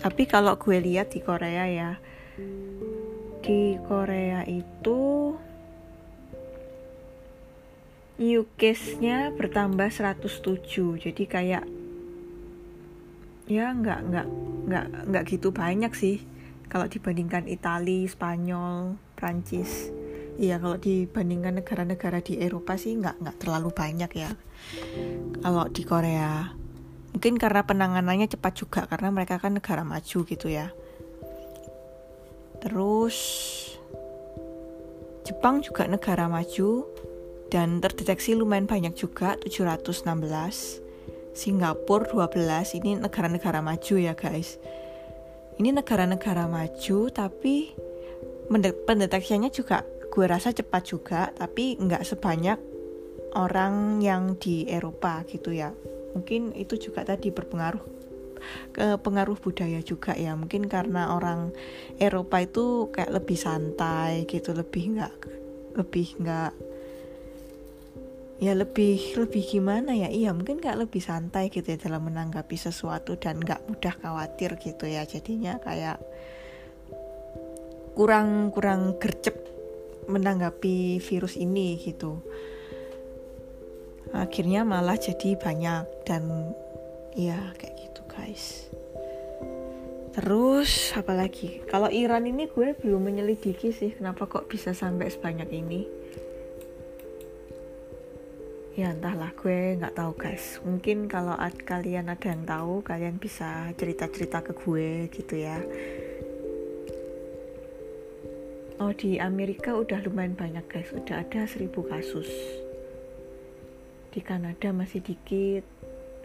tapi 0.00 0.24
kalau 0.24 0.56
gue 0.56 0.80
lihat 0.80 1.12
di 1.12 1.20
Korea 1.20 1.64
ya 1.68 1.90
di 3.40 3.76
Korea 3.84 4.44
itu 4.48 5.32
new 8.20 8.42
case-nya 8.60 9.32
bertambah 9.32 9.88
107 9.88 11.00
jadi 11.00 11.22
kayak 11.24 11.64
ya 13.48 13.72
nggak 13.72 14.00
nggak 14.12 14.26
nggak 14.68 14.86
nggak 15.08 15.24
gitu 15.26 15.48
banyak 15.50 15.92
sih 15.96 16.20
kalau 16.70 16.86
dibandingkan 16.86 17.50
Italia, 17.50 18.06
Spanyol, 18.06 18.94
Prancis. 19.18 19.90
Iya 20.38 20.62
kalau 20.62 20.78
dibandingkan 20.78 21.58
negara-negara 21.58 22.22
di 22.22 22.38
Eropa 22.38 22.78
sih 22.78 22.94
nggak 22.94 23.18
nggak 23.20 23.36
terlalu 23.42 23.74
banyak 23.74 24.10
ya. 24.14 24.30
Kalau 25.42 25.66
di 25.66 25.82
Korea 25.82 26.59
mungkin 27.10 27.36
karena 27.36 27.66
penanganannya 27.66 28.30
cepat 28.30 28.52
juga 28.54 28.86
karena 28.86 29.10
mereka 29.10 29.38
kan 29.42 29.58
negara 29.58 29.82
maju 29.82 30.18
gitu 30.26 30.46
ya. 30.46 30.70
Terus 32.60 33.18
Jepang 35.24 35.62
juga 35.62 35.86
negara 35.86 36.26
maju 36.26 36.86
dan 37.50 37.78
terdeteksi 37.78 38.34
lumayan 38.34 38.66
banyak 38.66 38.94
juga 38.98 39.38
716 39.42 40.02
Singapura 41.30 42.10
12 42.10 42.78
ini 42.82 42.98
negara-negara 42.98 43.62
maju 43.62 43.94
ya 43.94 44.14
guys. 44.18 44.58
Ini 45.60 45.76
negara-negara 45.76 46.50
maju 46.50 46.98
tapi 47.12 47.74
pendeteksiannya 48.58 49.50
juga 49.54 49.86
gue 50.10 50.26
rasa 50.26 50.50
cepat 50.50 50.82
juga 50.82 51.30
tapi 51.30 51.78
nggak 51.78 52.02
sebanyak 52.02 52.58
orang 53.38 54.02
yang 54.02 54.34
di 54.34 54.66
Eropa 54.66 55.22
gitu 55.30 55.54
ya 55.54 55.70
mungkin 56.16 56.54
itu 56.56 56.76
juga 56.76 57.06
tadi 57.06 57.30
berpengaruh 57.30 58.00
ke 58.72 58.96
pengaruh 59.00 59.36
budaya 59.36 59.80
juga 59.84 60.16
ya. 60.16 60.32
Mungkin 60.34 60.66
karena 60.66 61.12
orang 61.14 61.52
Eropa 62.00 62.40
itu 62.40 62.88
kayak 62.90 63.12
lebih 63.12 63.38
santai 63.38 64.24
gitu 64.24 64.56
lebih 64.56 64.96
nggak 64.96 65.14
lebih 65.76 66.08
nggak 66.18 66.52
ya 68.40 68.56
lebih 68.56 69.20
lebih 69.20 69.42
gimana 69.44 69.92
ya? 69.92 70.08
Iya 70.08 70.32
mungkin 70.32 70.58
kayak 70.58 70.88
lebih 70.88 71.02
santai 71.04 71.52
gitu 71.52 71.68
ya 71.68 71.78
dalam 71.78 72.08
menanggapi 72.08 72.56
sesuatu 72.56 73.20
dan 73.20 73.38
nggak 73.40 73.68
mudah 73.68 73.94
khawatir 74.00 74.56
gitu 74.56 74.88
ya. 74.88 75.04
Jadinya 75.04 75.60
kayak 75.60 76.00
kurang 77.92 78.48
kurang 78.56 78.96
gercep 78.96 79.36
menanggapi 80.08 80.98
virus 80.98 81.36
ini 81.38 81.76
gitu 81.78 82.24
akhirnya 84.14 84.66
malah 84.66 84.98
jadi 84.98 85.38
banyak. 85.38 85.84
Dan 86.06 86.54
ya 87.14 87.38
kayak 87.58 87.76
gitu 87.78 88.02
guys. 88.06 88.70
Terus 90.10 90.90
apalagi 90.98 91.62
kalau 91.70 91.86
Iran 91.86 92.26
ini 92.26 92.50
gue 92.50 92.74
belum 92.74 93.06
menyelidiki 93.06 93.70
sih 93.70 93.94
kenapa 93.94 94.26
kok 94.26 94.50
bisa 94.50 94.74
sampai 94.74 95.06
sebanyak 95.06 95.46
ini. 95.54 95.86
Ya 98.74 98.90
entahlah 98.90 99.30
gue 99.38 99.78
nggak 99.78 99.94
tahu 99.94 100.12
guys. 100.18 100.58
Mungkin 100.66 101.06
kalau 101.06 101.34
ad, 101.38 101.54
kalian 101.62 102.10
ada 102.10 102.26
yang 102.26 102.42
tahu 102.42 102.82
kalian 102.82 103.22
bisa 103.22 103.70
cerita 103.78 104.10
cerita 104.10 104.42
ke 104.42 104.50
gue 104.54 105.06
gitu 105.14 105.34
ya. 105.38 105.58
Oh 108.80 108.90
di 108.96 109.20
Amerika 109.20 109.76
udah 109.76 110.02
lumayan 110.02 110.34
banyak 110.34 110.66
guys. 110.66 110.90
Udah 110.90 111.22
ada 111.22 111.46
seribu 111.46 111.86
kasus 111.86 112.26
di 114.10 114.20
Kanada 114.22 114.74
masih 114.74 115.02
dikit 115.02 115.62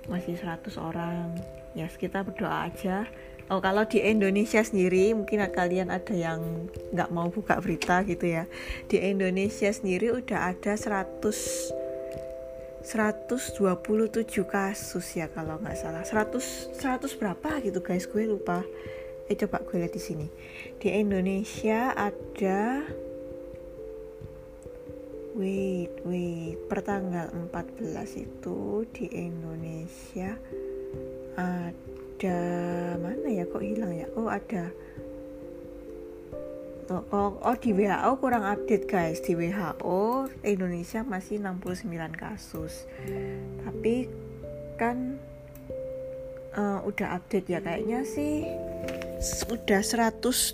masih 0.10 0.38
100 0.38 0.78
orang. 0.78 1.34
Ya 1.76 1.90
kita 1.90 2.24
berdoa 2.24 2.70
aja. 2.70 3.10
Oh 3.46 3.62
kalau 3.62 3.86
di 3.86 4.02
Indonesia 4.02 4.58
sendiri 4.66 5.14
mungkin 5.14 5.46
kalian 5.54 5.94
ada 5.94 6.14
yang 6.18 6.42
nggak 6.94 7.14
mau 7.14 7.30
buka 7.30 7.62
berita 7.62 8.02
gitu 8.08 8.26
ya. 8.26 8.50
Di 8.90 8.98
Indonesia 9.02 9.70
sendiri 9.70 10.10
udah 10.14 10.56
ada 10.56 10.74
100 10.74 11.86
127 12.86 14.46
kasus 14.46 15.06
ya 15.18 15.30
kalau 15.30 15.58
nggak 15.62 15.78
salah. 15.78 16.06
100 16.06 16.78
100 16.78 17.20
berapa 17.22 17.50
gitu 17.62 17.82
guys? 17.82 18.10
Gue 18.10 18.26
lupa. 18.26 18.66
Eh 19.26 19.38
coba 19.38 19.62
gue 19.66 19.82
lihat 19.82 19.94
di 19.94 20.02
sini. 20.02 20.28
Di 20.78 20.94
Indonesia 20.94 21.94
ada 21.98 22.86
wait 25.36 25.92
wait. 26.08 26.56
Pertanggal 26.72 27.30
14 27.52 28.24
itu 28.24 28.88
di 28.96 29.06
Indonesia 29.12 30.40
ada 31.36 32.40
mana 32.98 33.28
ya? 33.28 33.44
Kok 33.44 33.64
hilang 33.64 33.92
ya? 33.92 34.08
Oh 34.16 34.32
ada. 34.32 34.72
Oh, 36.86 37.02
oh, 37.12 37.32
oh 37.42 37.56
di 37.58 37.74
WHO 37.74 38.12
kurang 38.22 38.48
update 38.48 38.88
guys. 38.88 39.20
Di 39.20 39.36
WHO 39.36 40.32
Indonesia 40.48 41.04
masih 41.04 41.44
69 41.44 41.92
kasus. 42.16 42.88
Tapi 43.66 44.08
kan 44.80 45.20
uh, 46.56 46.80
udah 46.88 47.20
update 47.20 47.52
ya. 47.52 47.60
Kayaknya 47.60 48.08
sih 48.08 48.48
udah 49.50 49.82
127 49.82 50.54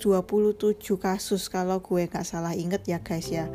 kasus 0.96 1.52
kalau 1.52 1.84
gue 1.84 2.08
nggak 2.08 2.24
salah 2.24 2.56
inget 2.56 2.86
ya 2.88 3.02
guys 3.04 3.28
ya 3.28 3.50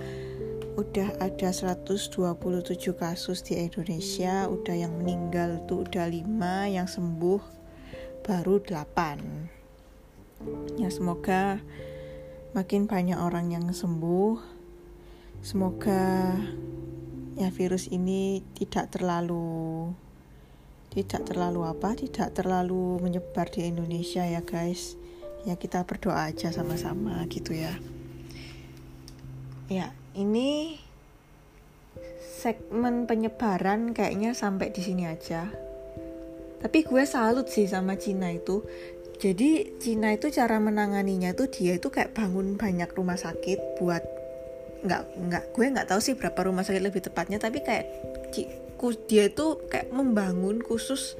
udah 0.76 1.08
ada 1.24 1.48
127 1.50 2.12
kasus 2.94 3.40
di 3.40 3.56
Indonesia 3.56 4.44
udah 4.46 4.76
yang 4.76 4.92
meninggal 5.00 5.64
tuh 5.64 5.88
udah 5.88 6.04
5 6.04 6.22
yang 6.68 6.84
sembuh 6.84 7.40
baru 8.20 8.60
8 8.60 9.56
ya 10.76 10.92
semoga 10.92 11.64
makin 12.56 12.88
banyak 12.88 13.20
orang 13.20 13.52
yang 13.52 13.68
sembuh. 13.68 14.56
Semoga 15.44 16.32
ya 17.36 17.52
virus 17.52 17.92
ini 17.92 18.40
tidak 18.56 18.96
terlalu 18.96 19.92
tidak 20.88 21.28
terlalu 21.28 21.68
apa 21.68 21.92
tidak 21.92 22.32
terlalu 22.32 22.96
menyebar 23.04 23.52
di 23.52 23.68
Indonesia 23.68 24.24
ya 24.24 24.40
guys. 24.40 24.96
Ya 25.44 25.60
kita 25.60 25.84
berdoa 25.84 26.32
aja 26.32 26.48
sama-sama 26.48 27.20
gitu 27.28 27.52
ya. 27.52 27.76
Ya 29.68 29.92
ini 30.16 30.80
segmen 32.18 33.04
penyebaran 33.04 33.92
kayaknya 33.92 34.32
sampai 34.32 34.72
di 34.72 34.80
sini 34.80 35.04
aja. 35.04 35.48
Tapi 36.56 36.78
gue 36.82 37.04
salut 37.04 37.46
sih 37.52 37.68
sama 37.68 38.00
Cina 38.00 38.32
itu. 38.32 38.64
Jadi 39.16 39.80
Cina 39.80 40.12
itu 40.12 40.28
cara 40.32 40.60
menanganinya 40.60 41.32
tuh 41.32 41.48
dia 41.48 41.76
itu 41.76 41.88
kayak 41.88 42.12
bangun 42.16 42.56
banyak 42.56 42.88
rumah 42.92 43.16
sakit 43.16 43.80
buat 43.80 44.04
nggak 44.84 45.02
nggak 45.16 45.44
gue 45.56 45.64
nggak 45.72 45.88
tahu 45.88 46.00
sih 46.04 46.14
berapa 46.14 46.36
rumah 46.46 46.62
sakit 46.62 46.84
lebih 46.84 47.00
tepatnya 47.00 47.40
tapi 47.40 47.64
kayak 47.64 47.88
dia 49.08 49.32
itu 49.32 49.46
kayak 49.72 49.88
membangun 49.88 50.60
khusus 50.60 51.16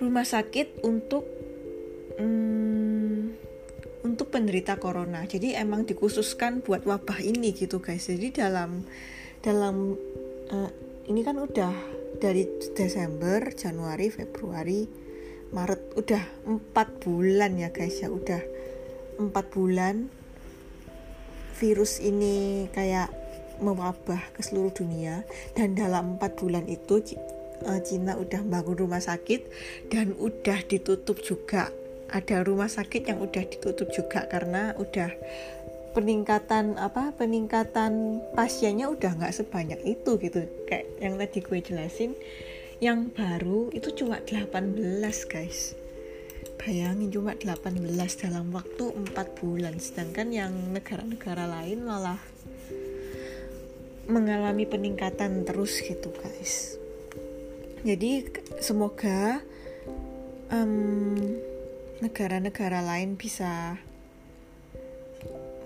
rumah 0.00 0.24
sakit 0.24 0.80
untuk 0.82 1.28
hmm, 2.16 3.27
untuk 4.06 4.30
penderita 4.30 4.78
corona. 4.78 5.26
Jadi 5.26 5.54
emang 5.54 5.86
dikhususkan 5.88 6.62
buat 6.62 6.86
wabah 6.86 7.18
ini 7.22 7.54
gitu 7.54 7.82
guys. 7.82 8.06
Jadi 8.06 8.34
dalam 8.34 8.86
dalam 9.42 9.96
uh, 10.50 10.70
ini 11.08 11.20
kan 11.24 11.38
udah 11.40 11.72
dari 12.18 12.46
Desember, 12.74 13.54
Januari, 13.54 14.10
Februari, 14.10 14.86
Maret 15.48 15.96
udah 15.96 16.22
empat 16.44 17.00
bulan 17.00 17.56
ya 17.56 17.72
guys 17.72 18.04
ya 18.04 18.12
udah 18.12 18.42
empat 19.16 19.48
bulan 19.48 20.12
virus 21.56 21.98
ini 22.04 22.68
kayak 22.70 23.08
mewabah 23.58 24.20
ke 24.36 24.44
seluruh 24.44 24.70
dunia 24.70 25.26
dan 25.56 25.74
dalam 25.74 26.14
empat 26.20 26.38
bulan 26.38 26.68
itu 26.70 27.00
eh, 27.64 27.80
Cina 27.82 28.14
udah 28.14 28.44
bangun 28.44 28.76
rumah 28.86 29.02
sakit 29.02 29.48
dan 29.90 30.14
udah 30.14 30.62
ditutup 30.68 31.18
juga 31.24 31.72
ada 32.08 32.40
rumah 32.40 32.72
sakit 32.72 33.04
yang 33.04 33.20
udah 33.20 33.44
ditutup 33.44 33.92
juga 33.92 34.24
karena 34.28 34.72
udah 34.80 35.12
peningkatan 35.92 36.78
apa 36.78 37.12
peningkatan 37.16 38.22
pasiennya 38.32 38.88
udah 38.88 39.18
nggak 39.18 39.34
sebanyak 39.34 39.80
itu 39.84 40.16
gitu. 40.20 40.48
Kayak 40.68 40.86
yang 41.00 41.14
tadi 41.20 41.38
gue 41.44 41.58
jelasin 41.60 42.12
yang 42.78 43.10
baru 43.10 43.74
itu 43.74 43.92
cuma 43.92 44.22
18 44.22 44.78
guys. 45.28 45.74
Bayangin 46.58 47.10
cuma 47.10 47.34
18 47.34 47.76
dalam 48.22 48.50
waktu 48.54 48.84
4 48.94 49.40
bulan. 49.42 49.74
Sedangkan 49.82 50.30
yang 50.30 50.52
negara-negara 50.70 51.44
lain 51.44 51.86
malah 51.86 52.18
mengalami 54.08 54.64
peningkatan 54.64 55.44
terus 55.44 55.84
gitu 55.84 56.08
guys. 56.16 56.78
Jadi 57.84 58.26
semoga 58.58 59.38
um, 60.50 61.38
negara-negara 61.98 62.82
lain 62.84 63.18
bisa 63.18 63.78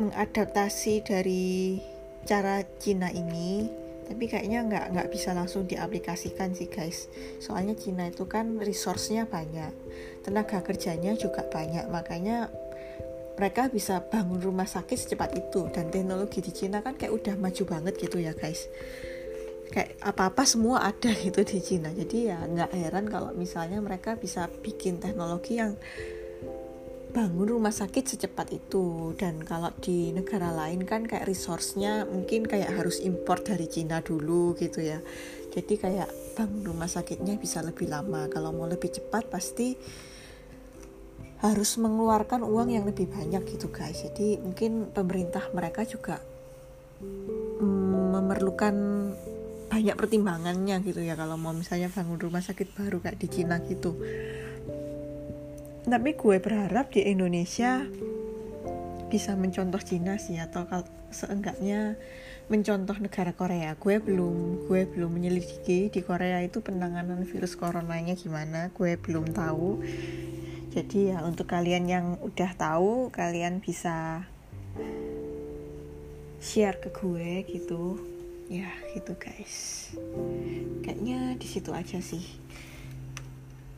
mengadaptasi 0.01 1.05
dari 1.05 1.79
cara 2.25 2.65
Cina 2.81 3.13
ini 3.13 3.83
tapi 4.13 4.29
kayaknya 4.29 4.61
nggak 4.67 4.87
nggak 4.93 5.09
bisa 5.09 5.33
langsung 5.33 5.65
diaplikasikan 5.65 6.53
sih 6.53 6.69
guys. 6.69 7.09
Soalnya 7.41 7.79
Cina 7.79 8.11
itu 8.11 8.29
kan 8.29 8.61
resource-nya 8.61 9.25
banyak 9.25 9.73
tenaga 10.21 10.61
kerjanya 10.61 11.17
juga 11.17 11.47
banyak 11.49 11.89
makanya 11.89 12.53
mereka 13.41 13.73
bisa 13.73 14.05
bangun 14.05 14.37
rumah 14.43 14.69
sakit 14.69 14.99
secepat 14.99 15.33
itu. 15.39 15.65
Dan 15.73 15.89
teknologi 15.89 16.45
di 16.45 16.53
Cina 16.53 16.85
kan 16.85 16.99
kayak 16.99 17.15
udah 17.15 17.35
maju 17.41 17.63
banget 17.65 17.95
gitu 17.97 18.21
ya 18.21 18.37
guys. 18.37 18.69
Kayak 19.73 19.97
apa-apa 20.05 20.45
semua 20.45 20.85
ada 20.85 21.09
gitu 21.25 21.41
di 21.47 21.65
Cina. 21.65 21.89
Jadi 21.89 22.29
ya 22.29 22.43
nggak 22.43 22.71
heran 22.75 23.09
kalau 23.09 23.33
misalnya 23.33 23.81
mereka 23.81 24.21
bisa 24.21 24.51
bikin 24.61 25.01
teknologi 25.01 25.57
yang 25.57 25.79
bangun 27.13 27.45
rumah 27.45 27.71
sakit 27.71 28.17
secepat 28.17 28.57
itu. 28.57 29.13
Dan 29.15 29.45
kalau 29.45 29.69
di 29.79 30.11
negara 30.17 30.49
lain 30.51 30.89
kan 30.89 31.05
kayak 31.05 31.29
resource-nya 31.29 32.09
mungkin 32.09 32.49
kayak 32.49 32.73
harus 32.73 32.99
import 33.05 33.45
dari 33.45 33.69
Cina 33.69 34.01
dulu 34.01 34.57
gitu 34.57 34.81
ya. 34.81 34.99
Jadi 35.53 35.77
kayak 35.77 36.09
bangun 36.35 36.65
rumah 36.65 36.89
sakitnya 36.89 37.37
bisa 37.37 37.61
lebih 37.61 37.93
lama. 37.93 38.27
Kalau 38.33 38.57
mau 38.57 38.65
lebih 38.65 38.89
cepat 38.89 39.29
pasti 39.29 39.77
harus 41.45 41.77
mengeluarkan 41.77 42.41
uang 42.47 42.69
yang 42.73 42.85
lebih 42.89 43.13
banyak 43.13 43.45
gitu 43.45 43.69
guys. 43.69 44.01
Jadi 44.01 44.41
mungkin 44.41 44.89
pemerintah 44.89 45.53
mereka 45.53 45.85
juga 45.85 46.17
mm, 47.05 48.17
memerlukan 48.17 48.75
banyak 49.69 49.97
pertimbangannya 50.01 50.81
gitu 50.81 51.05
ya. 51.05 51.13
Kalau 51.13 51.37
mau 51.37 51.53
misalnya 51.53 51.93
bangun 51.93 52.17
rumah 52.17 52.41
sakit 52.41 52.73
baru 52.73 53.05
kayak 53.05 53.21
di 53.21 53.29
Cina 53.29 53.61
gitu 53.61 54.01
tapi 55.83 56.15
gue 56.15 56.39
berharap 56.39 56.95
di 56.95 57.03
Indonesia 57.11 57.83
bisa 59.11 59.35
mencontoh 59.37 59.83
Cina 59.83 60.17
sih 60.17 60.41
atau 60.41 60.65
seenggaknya 61.13 62.01
mencontoh 62.49 62.97
negara 62.97 63.37
Korea. 63.37 63.77
Gue 63.77 64.01
belum 64.01 64.67
gue 64.71 64.89
belum 64.89 65.11
menyelidiki 65.13 65.93
di 65.93 66.01
Korea 66.01 66.41
itu 66.41 66.65
penanganan 66.65 67.27
virus 67.29 67.59
coronanya 67.59 68.17
gimana 68.17 68.73
gue 68.73 68.97
belum 68.97 69.35
tahu. 69.35 69.83
Jadi 70.73 71.13
ya 71.13 71.21
untuk 71.29 71.53
kalian 71.53 71.85
yang 71.85 72.07
udah 72.25 72.57
tahu 72.57 73.13
kalian 73.13 73.61
bisa 73.61 74.25
share 76.41 76.81
ke 76.81 76.89
gue 76.95 77.45
gitu. 77.53 78.01
Ya 78.49 78.73
gitu 78.97 79.13
guys. 79.19 79.89
Kayaknya 80.81 81.37
di 81.37 81.49
situ 81.49 81.75
aja 81.75 82.01
sih 82.01 82.25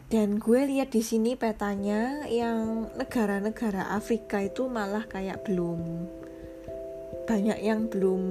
dan 0.09 0.37
gue 0.41 0.61
lihat 0.69 0.93
di 0.93 1.01
sini 1.01 1.37
petanya 1.37 2.29
yang 2.29 2.91
negara-negara 2.97 3.93
Afrika 3.95 4.43
itu 4.45 4.69
malah 4.69 5.09
kayak 5.09 5.45
belum 5.47 6.09
banyak 7.25 7.59
yang 7.65 7.89
belum 7.89 8.23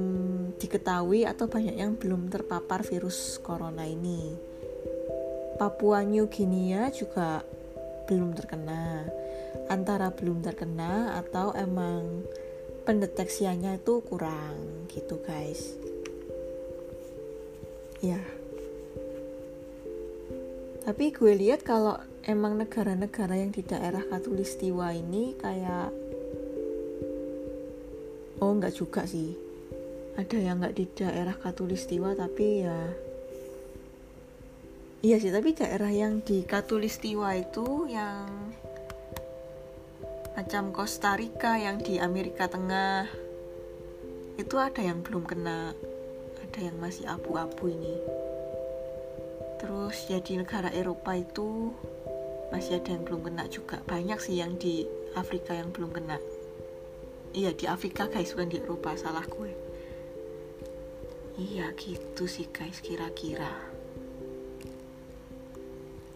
diketahui 0.61 1.25
atau 1.25 1.49
banyak 1.49 1.73
yang 1.73 1.97
belum 1.97 2.29
terpapar 2.29 2.85
virus 2.85 3.41
corona 3.41 3.89
ini. 3.89 4.37
Papua 5.57 6.05
New 6.05 6.29
Guinea 6.29 6.93
juga 6.93 7.41
belum 8.05 8.37
terkena. 8.37 9.09
Antara 9.69 10.13
belum 10.13 10.45
terkena 10.45 11.17
atau 11.17 11.55
emang 11.57 12.25
pendeteksiannya 12.83 13.79
itu 13.79 14.03
kurang 14.03 14.85
gitu 14.91 15.15
guys 15.23 15.79
ya 18.03 18.19
tapi 20.83 21.15
gue 21.15 21.31
lihat 21.31 21.63
kalau 21.63 21.95
emang 22.27 22.59
negara-negara 22.59 23.39
yang 23.39 23.55
di 23.55 23.63
daerah 23.63 24.03
katulistiwa 24.03 24.91
ini 24.91 25.31
kayak 25.39 25.95
oh 28.43 28.51
nggak 28.51 28.75
juga 28.75 29.07
sih. 29.07 29.31
Ada 30.19 30.37
yang 30.43 30.59
nggak 30.59 30.75
di 30.75 30.85
daerah 30.91 31.39
katulistiwa 31.39 32.19
tapi 32.19 32.67
ya 32.67 32.79
iya 35.07 35.15
sih 35.23 35.31
tapi 35.31 35.55
daerah 35.55 35.87
yang 35.87 36.19
di 36.19 36.43
katulistiwa 36.43 37.31
itu 37.39 37.87
yang 37.87 38.27
macam 40.35 40.75
Costa 40.75 41.15
Rica 41.15 41.55
yang 41.55 41.79
di 41.79 41.95
Amerika 41.95 42.51
Tengah 42.51 43.07
itu 44.35 44.55
ada 44.59 44.83
yang 44.83 44.99
belum 44.99 45.23
kena. 45.23 45.71
Ada 46.43 46.59
yang 46.69 46.75
masih 46.83 47.07
abu-abu 47.07 47.71
ini 47.71 47.95
terus 49.63 50.11
ya 50.11 50.19
negara 50.19 50.67
Eropa 50.75 51.15
itu 51.15 51.71
masih 52.51 52.83
ada 52.83 52.99
yang 52.99 53.07
belum 53.07 53.31
kena 53.31 53.47
juga. 53.47 53.79
Banyak 53.87 54.19
sih 54.19 54.43
yang 54.43 54.59
di 54.59 54.83
Afrika 55.15 55.55
yang 55.55 55.71
belum 55.71 55.95
kena. 55.95 56.19
Iya 57.31 57.55
di 57.55 57.65
Afrika 57.65 58.11
guys 58.11 58.35
bukan 58.35 58.51
di 58.51 58.59
Eropa 58.59 58.91
salah 58.99 59.23
gue. 59.23 59.55
Iya 61.39 61.71
gitu 61.79 62.27
sih 62.27 62.51
guys 62.51 62.83
kira-kira. 62.83 63.49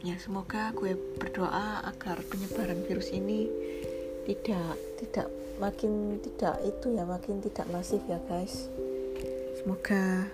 Ya 0.03 0.19
semoga 0.19 0.75
gue 0.75 0.93
berdoa 1.17 1.87
agar 1.87 2.21
penyebaran 2.27 2.83
virus 2.85 3.09
ini 3.15 3.47
tidak 4.27 4.75
tidak 4.99 5.27
makin 5.57 6.19
tidak 6.21 6.59
itu 6.67 6.93
ya 6.93 7.07
makin 7.07 7.39
tidak 7.41 7.65
masif 7.71 8.03
ya 8.11 8.19
guys. 8.27 8.67
Semoga 9.57 10.29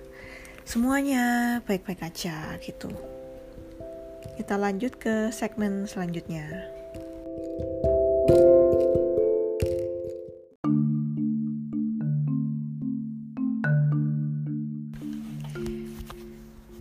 semuanya 0.63 1.59
baik-baik 1.67 1.99
aja 2.07 2.55
gitu. 2.63 2.87
Kita 4.39 4.55
lanjut 4.55 4.95
ke 4.95 5.29
segmen 5.29 5.85
selanjutnya. 5.85 6.47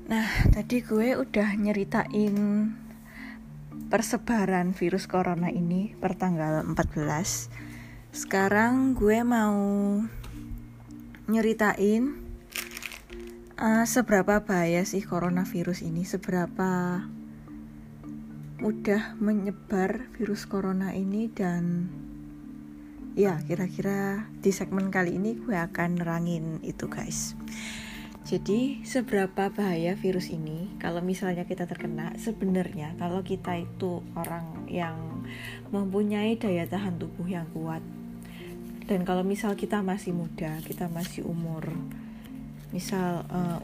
Nah, 0.06 0.28
tadi 0.54 0.84
gue 0.84 1.18
udah 1.18 1.56
nyeritain 1.58 2.36
persebaran 3.90 4.72
virus 4.72 5.04
corona 5.10 5.50
ini 5.52 5.92
per 5.98 6.16
tanggal 6.16 6.64
14. 6.64 8.14
Sekarang 8.14 8.96
gue 8.96 9.20
mau 9.26 9.58
nyeritain 11.28 12.21
uh, 13.62 13.86
seberapa 13.86 14.42
bahaya 14.42 14.82
sih 14.82 15.06
coronavirus 15.06 15.86
ini? 15.86 16.02
Seberapa 16.02 17.02
mudah 18.58 19.14
menyebar 19.22 20.10
virus 20.18 20.50
corona 20.50 20.90
ini? 20.98 21.30
Dan 21.30 21.86
ya 23.14 23.38
kira-kira 23.46 24.26
di 24.42 24.50
segmen 24.50 24.90
kali 24.90 25.14
ini 25.14 25.38
gue 25.38 25.54
akan 25.54 26.02
nerangin 26.02 26.58
itu 26.66 26.90
guys. 26.90 27.38
Jadi 28.22 28.86
seberapa 28.86 29.50
bahaya 29.50 29.98
virus 29.98 30.30
ini? 30.30 30.70
Kalau 30.78 31.02
misalnya 31.02 31.42
kita 31.46 31.66
terkena 31.66 32.14
sebenarnya 32.18 32.94
kalau 32.98 33.22
kita 33.26 33.58
itu 33.58 34.02
orang 34.14 34.66
yang 34.70 35.26
mempunyai 35.74 36.38
daya 36.38 36.66
tahan 36.66 37.02
tubuh 37.02 37.26
yang 37.26 37.50
kuat 37.50 37.82
dan 38.86 39.02
kalau 39.06 39.22
misal 39.26 39.54
kita 39.54 39.82
masih 39.82 40.14
muda 40.14 40.58
kita 40.66 40.90
masih 40.90 41.26
umur 41.26 41.70
misal 42.72 43.28
uh, 43.28 43.60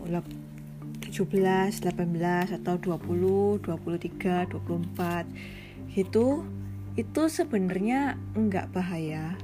17, 1.08 1.80
18 1.80 2.60
atau 2.60 2.74
20, 2.76 3.64
23, 3.64 4.52
24 4.52 5.96
gitu 5.96 6.44
itu 6.98 7.22
sebenarnya 7.30 8.20
enggak 8.36 8.68
bahaya. 8.74 9.34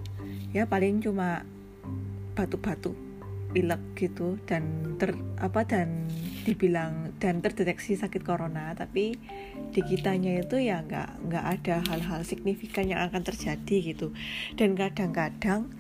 Ya 0.53 0.69
paling 0.69 1.01
cuma 1.01 1.43
batuk-batuk 2.35 2.95
pilek 3.55 3.81
gitu 3.95 4.35
dan 4.51 4.95
ter 4.99 5.15
apa 5.39 5.63
dan 5.63 6.11
dibilang 6.43 7.15
dan 7.23 7.39
terdeteksi 7.39 7.95
sakit 7.95 8.27
corona 8.27 8.75
tapi 8.75 9.15
di 9.71 9.81
kitanya 9.87 10.43
itu 10.43 10.59
ya 10.59 10.83
nggak 10.83 11.31
nggak 11.31 11.45
ada 11.47 11.77
hal-hal 11.87 12.21
signifikan 12.27 12.91
yang 12.91 13.07
akan 13.07 13.23
terjadi 13.23 13.95
gitu. 13.95 14.11
Dan 14.59 14.75
kadang-kadang 14.75 15.71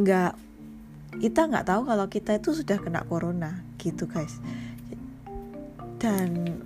nggak 0.00 0.32
kita 1.20 1.50
nggak 1.50 1.66
tahu 1.68 1.82
kalau 1.84 2.06
kita 2.08 2.40
itu 2.40 2.56
sudah 2.56 2.78
kena 2.80 3.04
corona 3.04 3.60
gitu 3.76 4.08
guys. 4.08 4.40
Dan 6.00 6.56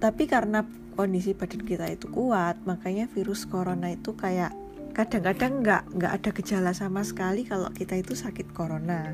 tapi 0.00 0.24
karena 0.24 0.64
kondisi 0.96 1.36
badan 1.36 1.62
kita 1.64 1.92
itu 1.92 2.08
kuat 2.08 2.56
makanya 2.64 3.04
virus 3.12 3.44
corona 3.44 3.92
itu 3.92 4.16
kayak 4.16 4.52
kadang-kadang 4.96 5.60
nggak 5.60 5.82
nggak 5.92 6.12
ada 6.12 6.30
gejala 6.32 6.72
sama 6.72 7.04
sekali 7.04 7.44
kalau 7.44 7.68
kita 7.74 8.00
itu 8.00 8.16
sakit 8.16 8.56
corona. 8.56 9.12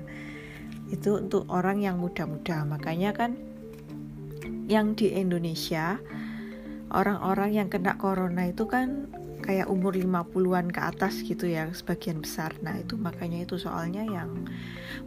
Itu 0.92 1.18
untuk 1.18 1.48
orang 1.50 1.82
yang 1.82 1.98
muda-muda. 1.98 2.62
Makanya 2.62 3.10
kan 3.16 3.34
yang 4.70 4.94
di 4.94 5.10
Indonesia 5.10 5.98
orang-orang 6.92 7.50
yang 7.56 7.68
kena 7.72 7.98
corona 7.98 8.46
itu 8.46 8.68
kan 8.68 9.10
kayak 9.42 9.66
umur 9.66 9.98
50-an 9.98 10.70
ke 10.70 10.80
atas 10.80 11.20
gitu 11.26 11.50
ya 11.50 11.68
sebagian 11.74 12.22
besar. 12.22 12.54
Nah 12.62 12.78
itu 12.78 12.94
makanya 12.94 13.42
itu 13.42 13.58
soalnya 13.58 14.06
yang 14.06 14.46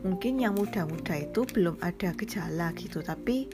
mungkin 0.03 0.37
yang 0.37 0.53
muda-muda 0.59 1.15
itu 1.15 1.47
belum 1.47 1.79
ada 1.79 2.11
gejala 2.13 2.75
gitu. 2.75 2.99
Tapi 2.99 3.47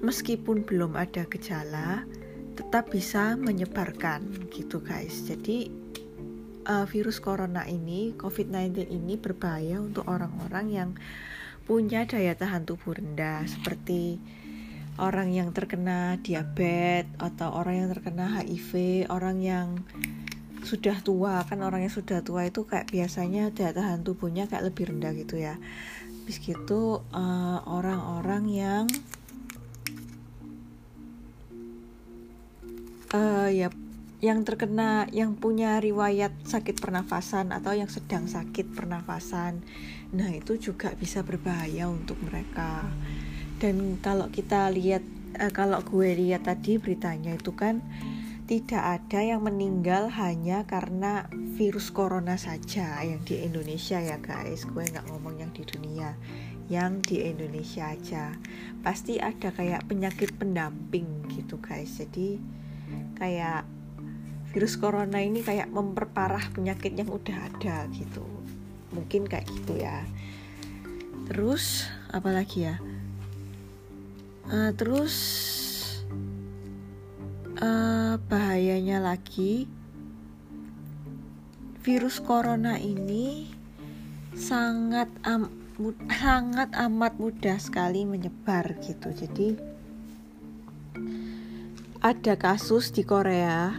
meskipun 0.00 0.64
belum 0.64 0.96
ada 0.96 1.28
gejala 1.28 2.02
tetap 2.56 2.90
bisa 2.90 3.36
menyebarkan 3.36 4.50
gitu 4.50 4.80
guys. 4.80 5.28
Jadi 5.28 5.68
uh, 6.66 6.86
virus 6.88 7.20
corona 7.20 7.68
ini 7.68 8.16
COVID-19 8.16 8.88
ini 8.88 9.14
berbahaya 9.20 9.80
untuk 9.80 10.08
orang-orang 10.08 10.66
yang 10.72 10.90
punya 11.64 12.04
daya 12.04 12.36
tahan 12.36 12.68
tubuh 12.68 12.92
rendah 12.96 13.48
seperti 13.48 14.20
orang 14.98 15.34
yang 15.34 15.50
terkena 15.50 16.18
diabetes 16.22 17.10
atau 17.18 17.50
orang 17.54 17.84
yang 17.84 17.88
terkena 17.90 18.30
HIV, 18.30 19.04
orang 19.10 19.42
yang 19.42 19.68
sudah 20.64 20.96
tua 21.04 21.44
kan 21.44 21.60
orang 21.60 21.84
yang 21.84 21.92
sudah 21.92 22.24
tua 22.24 22.48
itu 22.48 22.64
kayak 22.64 22.88
biasanya 22.88 23.52
daya 23.52 23.76
tahan 23.76 24.00
tubuhnya 24.00 24.48
kayak 24.48 24.72
lebih 24.72 24.96
rendah 24.96 25.12
gitu 25.12 25.36
ya. 25.36 25.60
Habis 26.24 26.40
gitu 26.40 27.04
eh, 27.12 27.58
orang-orang 27.68 28.44
yang 28.48 28.84
uh, 33.14 33.48
ya 33.52 33.68
yang 34.24 34.40
terkena 34.40 35.04
yang 35.12 35.36
punya 35.36 35.76
riwayat 35.84 36.32
sakit 36.48 36.80
pernafasan 36.80 37.52
atau 37.52 37.76
yang 37.76 37.92
sedang 37.92 38.24
sakit 38.24 38.72
pernafasan. 38.72 39.60
Nah, 40.16 40.32
itu 40.32 40.56
juga 40.56 40.96
bisa 40.96 41.20
berbahaya 41.20 41.92
untuk 41.92 42.16
mereka 42.24 42.88
dan 43.62 43.98
kalau 44.02 44.30
kita 44.30 44.70
lihat 44.70 45.02
uh, 45.38 45.52
kalau 45.54 45.82
gue 45.82 46.14
lihat 46.14 46.46
tadi 46.46 46.78
beritanya 46.78 47.34
itu 47.38 47.54
kan 47.54 47.82
tidak 48.44 49.00
ada 49.00 49.24
yang 49.24 49.40
meninggal 49.40 50.12
hanya 50.12 50.68
karena 50.68 51.24
virus 51.56 51.88
corona 51.88 52.36
saja 52.36 53.00
yang 53.00 53.24
di 53.24 53.40
Indonesia 53.40 53.96
ya 53.96 54.20
guys. 54.20 54.68
Gue 54.68 54.84
nggak 54.84 55.08
ngomong 55.08 55.40
yang 55.40 55.48
di 55.56 55.64
dunia 55.64 56.12
yang 56.68 57.00
di 57.00 57.24
Indonesia 57.24 57.92
aja. 57.92 58.36
Pasti 58.84 59.16
ada 59.16 59.48
kayak 59.48 59.88
penyakit 59.88 60.36
pendamping 60.36 61.24
gitu 61.32 61.56
guys. 61.56 61.96
Jadi 61.96 62.36
kayak 63.16 63.64
virus 64.52 64.76
corona 64.76 65.24
ini 65.24 65.40
kayak 65.40 65.72
memperparah 65.72 66.52
penyakit 66.52 66.92
yang 67.00 67.08
udah 67.08 67.48
ada 67.48 67.88
gitu. 67.96 68.24
Mungkin 68.92 69.24
kayak 69.24 69.48
gitu 69.48 69.80
ya. 69.80 70.04
Terus 71.32 71.88
apalagi 72.12 72.68
ya 72.68 72.76
uh, 74.50 74.70
terus 74.76 75.14
uh, 77.60 78.16
bahayanya 78.28 79.00
lagi 79.00 79.68
virus 81.84 82.16
corona 82.20 82.80
ini 82.80 83.52
sangat 84.32 85.06
am, 85.20 85.52
sangat 86.08 86.72
amat 86.74 87.20
mudah 87.20 87.60
sekali 87.60 88.08
menyebar 88.08 88.72
gitu. 88.80 89.12
Jadi 89.12 89.48
ada 92.00 92.34
kasus 92.36 92.88
di 92.88 93.04
Korea 93.04 93.76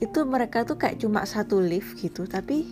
itu 0.00 0.24
mereka 0.24 0.64
tuh 0.64 0.80
kayak 0.80 1.00
cuma 1.00 1.28
satu 1.28 1.60
lift 1.60 2.00
gitu 2.00 2.24
tapi 2.24 2.64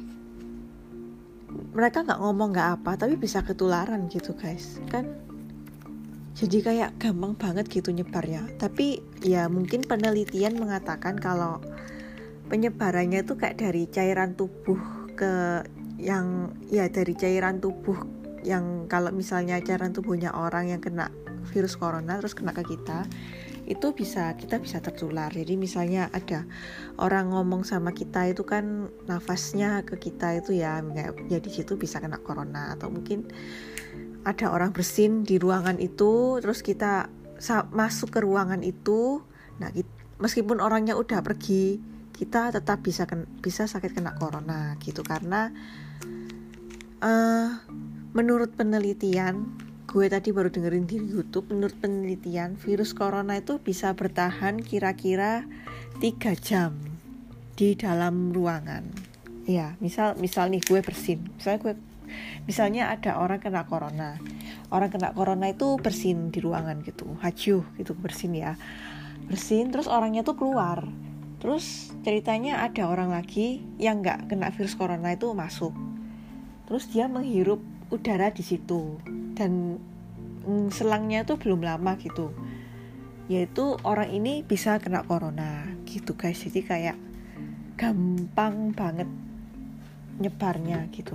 mereka 1.76 2.00
nggak 2.00 2.20
ngomong 2.20 2.56
nggak 2.56 2.80
apa 2.80 2.96
tapi 2.96 3.20
bisa 3.20 3.44
ketularan 3.44 4.08
gitu 4.08 4.32
guys. 4.32 4.80
Kan 4.88 5.27
jadi 6.38 6.58
kayak 6.62 6.90
gampang 7.02 7.34
banget 7.34 7.66
gitu 7.66 7.90
nyebarnya. 7.90 8.46
Tapi 8.62 9.02
ya 9.26 9.50
mungkin 9.50 9.82
penelitian 9.82 10.54
mengatakan 10.54 11.18
kalau 11.18 11.58
penyebarannya 12.46 13.26
itu 13.26 13.34
kayak 13.34 13.58
dari 13.58 13.90
cairan 13.90 14.38
tubuh 14.38 14.78
ke 15.18 15.66
yang 15.98 16.54
ya 16.70 16.86
dari 16.86 17.18
cairan 17.18 17.58
tubuh 17.58 17.98
yang 18.46 18.86
kalau 18.86 19.10
misalnya 19.10 19.58
cairan 19.58 19.90
tubuhnya 19.90 20.30
orang 20.30 20.70
yang 20.70 20.78
kena 20.78 21.10
virus 21.50 21.74
corona 21.74 22.22
terus 22.22 22.38
kena 22.38 22.54
ke 22.54 22.62
kita 22.62 23.02
itu 23.66 23.90
bisa 23.92 24.32
kita 24.38 24.62
bisa 24.62 24.78
tertular. 24.78 25.28
Jadi 25.34 25.58
misalnya 25.58 26.06
ada 26.14 26.46
orang 27.02 27.34
ngomong 27.34 27.66
sama 27.66 27.90
kita 27.90 28.30
itu 28.30 28.46
kan 28.46 28.88
nafasnya 29.10 29.82
ke 29.82 29.98
kita 29.98 30.38
itu 30.38 30.54
ya 30.54 30.80
ya 31.26 31.38
di 31.42 31.50
situ 31.50 31.74
bisa 31.74 31.98
kena 31.98 32.22
corona 32.22 32.78
atau 32.78 32.88
mungkin 32.94 33.26
ada 34.28 34.52
orang 34.52 34.76
bersin 34.76 35.24
di 35.24 35.40
ruangan 35.40 35.80
itu 35.80 36.36
terus 36.44 36.60
kita 36.60 37.08
masuk 37.72 38.12
ke 38.12 38.20
ruangan 38.20 38.60
itu. 38.60 39.24
Nah 39.56 39.72
meskipun 40.20 40.60
orangnya 40.60 41.00
udah 41.00 41.24
pergi 41.24 41.80
kita 42.12 42.52
tetap 42.52 42.84
bisa 42.84 43.08
ken 43.08 43.24
bisa 43.40 43.64
sakit 43.64 43.96
kena 43.96 44.12
corona 44.20 44.76
gitu. 44.84 45.00
Karena 45.00 45.48
uh, 47.00 47.48
menurut 48.12 48.52
penelitian 48.52 49.48
gue 49.88 50.04
tadi 50.12 50.36
baru 50.36 50.52
dengerin 50.52 50.84
di 50.84 51.00
YouTube 51.00 51.48
menurut 51.48 51.72
penelitian 51.80 52.60
virus 52.60 52.92
corona 52.92 53.40
itu 53.40 53.56
bisa 53.56 53.96
bertahan 53.96 54.60
kira-kira 54.60 55.48
tiga 55.96 56.36
jam 56.36 56.76
di 57.56 57.72
dalam 57.72 58.36
ruangan. 58.36 58.84
Ya 59.48 59.80
misal 59.80 60.20
misal 60.20 60.52
nih 60.52 60.60
gue 60.60 60.84
bersin. 60.84 61.24
Misalnya 61.40 61.58
gue 61.64 61.74
misalnya 62.44 62.92
ada 62.92 63.20
orang 63.20 63.40
kena 63.40 63.64
corona. 63.64 64.16
Orang 64.68 64.92
kena 64.92 65.12
corona 65.12 65.48
itu 65.48 65.76
bersin 65.80 66.28
di 66.28 66.40
ruangan 66.40 66.80
gitu 66.84 67.18
hajuh 67.20 67.62
gitu 67.76 67.92
bersin 67.96 68.36
ya. 68.36 68.56
Bersin 69.28 69.68
terus 69.68 69.86
orangnya 69.86 70.24
tuh 70.24 70.36
keluar. 70.36 70.86
Terus 71.38 71.94
ceritanya 72.02 72.66
ada 72.66 72.90
orang 72.90 73.14
lagi 73.14 73.62
yang 73.78 74.02
nggak 74.02 74.32
kena 74.32 74.50
virus 74.50 74.74
corona 74.74 75.14
itu 75.14 75.30
masuk. 75.36 75.72
Terus 76.66 76.90
dia 76.90 77.06
menghirup 77.06 77.62
udara 77.88 78.34
di 78.34 78.42
situ. 78.42 78.98
Dan 79.38 79.78
mm, 80.44 80.74
selangnya 80.74 81.22
tuh 81.22 81.38
belum 81.38 81.62
lama 81.62 81.94
gitu. 82.00 82.34
Yaitu 83.30 83.76
orang 83.86 84.10
ini 84.10 84.42
bisa 84.42 84.80
kena 84.82 85.06
corona 85.06 85.68
gitu 85.86 86.18
guys. 86.18 86.42
Jadi 86.42 86.60
kayak 86.64 86.96
gampang 87.78 88.74
banget 88.74 89.06
nyebarnya 90.18 90.90
gitu 90.90 91.14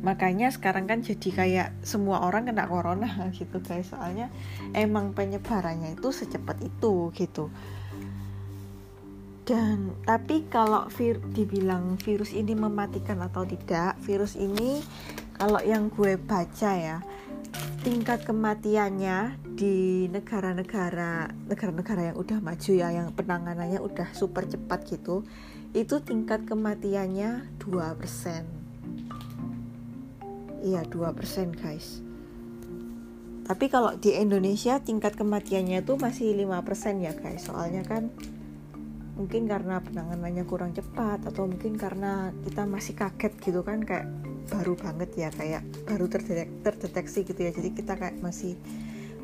makanya 0.00 0.48
sekarang 0.54 0.86
kan 0.86 1.02
jadi 1.02 1.28
kayak 1.32 1.68
semua 1.82 2.22
orang 2.22 2.46
kena 2.46 2.66
corona 2.68 3.08
gitu 3.38 3.58
guys. 3.62 3.90
Soalnya 3.90 4.30
emang 4.72 5.12
penyebarannya 5.12 5.98
itu 5.98 6.08
secepat 6.10 6.62
itu 6.62 7.10
gitu. 7.14 7.50
Dan 9.46 9.94
tapi 10.02 10.50
kalau 10.50 10.90
vir, 10.90 11.22
dibilang 11.30 11.94
virus 12.02 12.34
ini 12.34 12.58
mematikan 12.58 13.22
atau 13.22 13.46
tidak 13.46 13.94
virus 14.02 14.34
ini 14.34 14.82
kalau 15.38 15.62
yang 15.62 15.86
gue 15.92 16.18
baca 16.18 16.72
ya 16.74 16.98
tingkat 17.86 18.26
kematiannya 18.26 19.38
di 19.54 20.10
negara-negara 20.10 21.30
negara-negara 21.46 22.10
yang 22.10 22.16
udah 22.18 22.38
maju 22.42 22.72
ya 22.74 22.90
yang 22.90 23.14
penanganannya 23.14 23.78
udah 23.78 24.10
super 24.10 24.42
cepat 24.50 24.82
gitu 24.90 25.22
itu 25.70 26.02
tingkat 26.02 26.42
kematiannya 26.50 27.46
2% 27.62 28.65
Iya 30.66 30.82
2% 30.82 31.54
guys. 31.54 32.02
Tapi 33.46 33.70
kalau 33.70 33.94
di 33.94 34.18
Indonesia 34.18 34.82
tingkat 34.82 35.14
kematiannya 35.14 35.86
itu 35.86 35.94
masih 35.94 36.34
5% 36.34 37.06
ya 37.06 37.14
guys. 37.14 37.46
Soalnya 37.46 37.86
kan 37.86 38.10
mungkin 39.14 39.46
karena 39.46 39.80
penanganannya 39.80 40.44
kurang 40.44 40.76
cepat 40.76 41.24
Atau 41.24 41.48
mungkin 41.48 41.80
karena 41.80 42.36
kita 42.44 42.68
masih 42.68 42.92
kaget 42.92 43.32
gitu 43.40 43.64
kan 43.64 43.80
Kayak 43.80 44.12
baru 44.52 44.76
banget 44.76 45.10
ya 45.16 45.32
kayak 45.32 45.64
baru 45.86 46.10
terdetek 46.10 46.50
terdeteksi 46.66 47.22
gitu 47.22 47.40
ya. 47.46 47.54
Jadi 47.54 47.70
kita 47.70 47.94
kayak 47.94 48.18
masih 48.18 48.58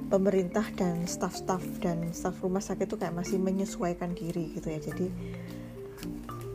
pemerintah 0.07 0.66
dan 0.78 1.02
staff-staff 1.11 1.62
dan 1.83 2.14
staff 2.14 2.38
rumah 2.38 2.62
sakit 2.62 2.87
itu 2.87 2.94
kayak 2.94 3.18
masih 3.18 3.42
menyesuaikan 3.42 4.14
diri 4.14 4.55
gitu 4.55 4.70
ya. 4.70 4.78
Jadi 4.78 5.11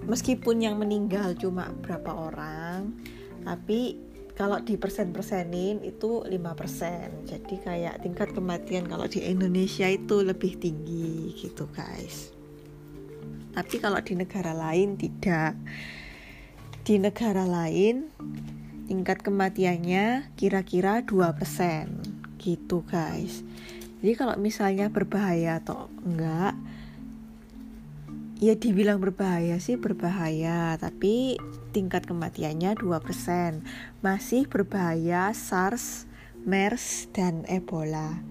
meskipun 0.07 0.63
yang 0.63 0.79
meninggal 0.79 1.35
cuma 1.35 1.67
berapa 1.83 2.31
orang 2.31 2.95
tapi 3.43 4.06
kalau 4.37 4.61
di 4.61 4.77
persen-persenin 4.77 5.81
itu 5.81 6.21
5% 6.21 6.29
jadi 7.25 7.55
kayak 7.57 7.95
tingkat 8.05 8.29
kematian 8.37 8.85
kalau 8.85 9.09
di 9.09 9.25
Indonesia 9.25 9.89
itu 9.89 10.21
lebih 10.21 10.61
tinggi 10.61 11.33
gitu 11.33 11.65
guys. 11.73 12.29
Tapi 13.57 13.81
kalau 13.81 13.97
di 14.05 14.13
negara 14.13 14.53
lain 14.53 14.93
tidak. 15.01 15.57
Di 16.85 17.01
negara 17.01 17.49
lain 17.49 18.13
tingkat 18.85 19.25
kematiannya 19.25 20.37
kira-kira 20.37 21.01
2% 21.01 22.37
gitu 22.37 22.85
guys. 22.85 23.41
Jadi 24.05 24.13
kalau 24.13 24.37
misalnya 24.37 24.93
berbahaya 24.93 25.57
atau 25.57 25.89
enggak 26.05 26.53
ya 28.37 28.53
dibilang 28.53 29.01
berbahaya 29.01 29.57
sih 29.57 29.77
berbahaya. 29.77 30.77
Tapi 30.77 31.37
tingkat 31.73 32.05
kematiannya 32.05 32.77
2% 32.77 33.61
masih 34.05 34.45
berbahaya 34.49 35.33
SARS, 35.33 36.05
MERS, 36.45 37.09
dan 37.13 37.43
Ebola. 37.49 38.21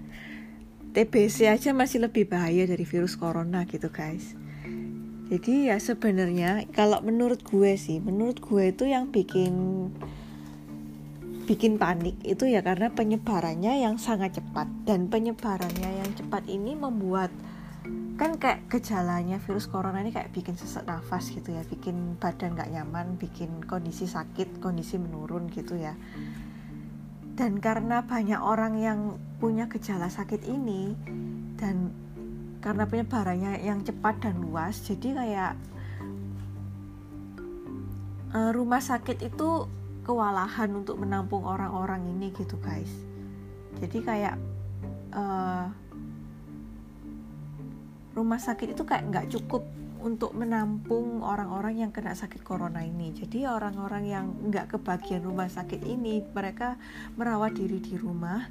TBC 0.97 1.53
aja 1.53 1.77
masih 1.77 2.09
lebih 2.09 2.25
bahaya 2.25 2.65
dari 2.65 2.89
virus 2.89 3.21
corona 3.21 3.69
gitu 3.69 3.93
guys. 3.93 4.33
Jadi 5.27 5.69
ya 5.69 5.77
sebenarnya 5.77 6.71
kalau 6.71 7.03
menurut 7.03 7.43
gue 7.43 7.75
sih 7.75 7.99
menurut 7.99 8.39
gue 8.39 8.71
itu 8.71 8.87
yang 8.87 9.11
bikin 9.11 9.53
bikin 11.47 11.79
panik 11.79 12.19
itu 12.27 12.47
ya 12.47 12.63
karena 12.63 12.91
penyebarannya 12.95 13.85
yang 13.85 14.01
sangat 14.01 14.41
cepat. 14.41 14.67
Dan 14.89 15.13
penyebarannya 15.13 16.01
yang 16.03 16.11
cepat 16.17 16.49
ini 16.49 16.73
membuat 16.75 17.29
kan 18.17 18.41
kayak 18.41 18.65
gejalanya 18.73 19.37
virus 19.45 19.69
corona 19.69 20.01
ini 20.01 20.09
kayak 20.09 20.33
bikin 20.33 20.57
sesak 20.57 20.89
nafas 20.89 21.29
gitu 21.29 21.53
ya 21.53 21.61
bikin 21.69 22.17
badan 22.17 22.57
nggak 22.57 22.73
nyaman 22.73 23.21
bikin 23.21 23.61
kondisi 23.69 24.09
sakit 24.09 24.61
kondisi 24.65 24.97
menurun 24.97 25.53
gitu 25.53 25.77
ya. 25.77 25.93
Dan 27.37 27.61
karena 27.61 28.01
banyak 28.09 28.41
orang 28.41 28.81
yang 28.81 29.21
punya 29.37 29.69
gejala 29.69 30.09
sakit 30.09 30.49
ini 30.49 30.97
dan 31.61 31.93
karena 32.65 32.89
penyebarannya 32.89 33.61
yang 33.61 33.85
cepat 33.85 34.25
dan 34.25 34.41
luas 34.41 34.81
jadi 34.81 35.09
kayak 35.13 35.53
uh, 38.33 38.51
rumah 38.57 38.81
sakit 38.81 39.21
itu 39.21 39.69
kewalahan 40.09 40.73
untuk 40.73 40.97
menampung 40.97 41.45
orang-orang 41.45 42.09
ini 42.17 42.33
gitu 42.33 42.57
guys. 42.65 42.91
Jadi 43.77 43.99
kayak 44.01 44.41
uh, 45.13 45.69
rumah 48.17 48.41
sakit 48.41 48.73
itu 48.73 48.83
kayak 48.89 49.13
nggak 49.13 49.27
cukup 49.37 49.69
untuk 50.01 50.33
menampung 50.33 51.21
orang-orang 51.21 51.85
yang 51.85 51.91
kena 51.93 52.17
sakit 52.17 52.41
corona 52.41 52.81
ini. 52.81 53.13
Jadi 53.13 53.45
orang-orang 53.45 54.05
yang 54.07 54.27
nggak 54.49 54.79
kebagian 54.79 55.21
rumah 55.21 55.51
sakit 55.51 55.83
ini, 55.85 56.25
mereka 56.33 56.81
merawat 57.19 57.59
diri 57.59 57.83
di 57.83 57.95
rumah 57.99 58.47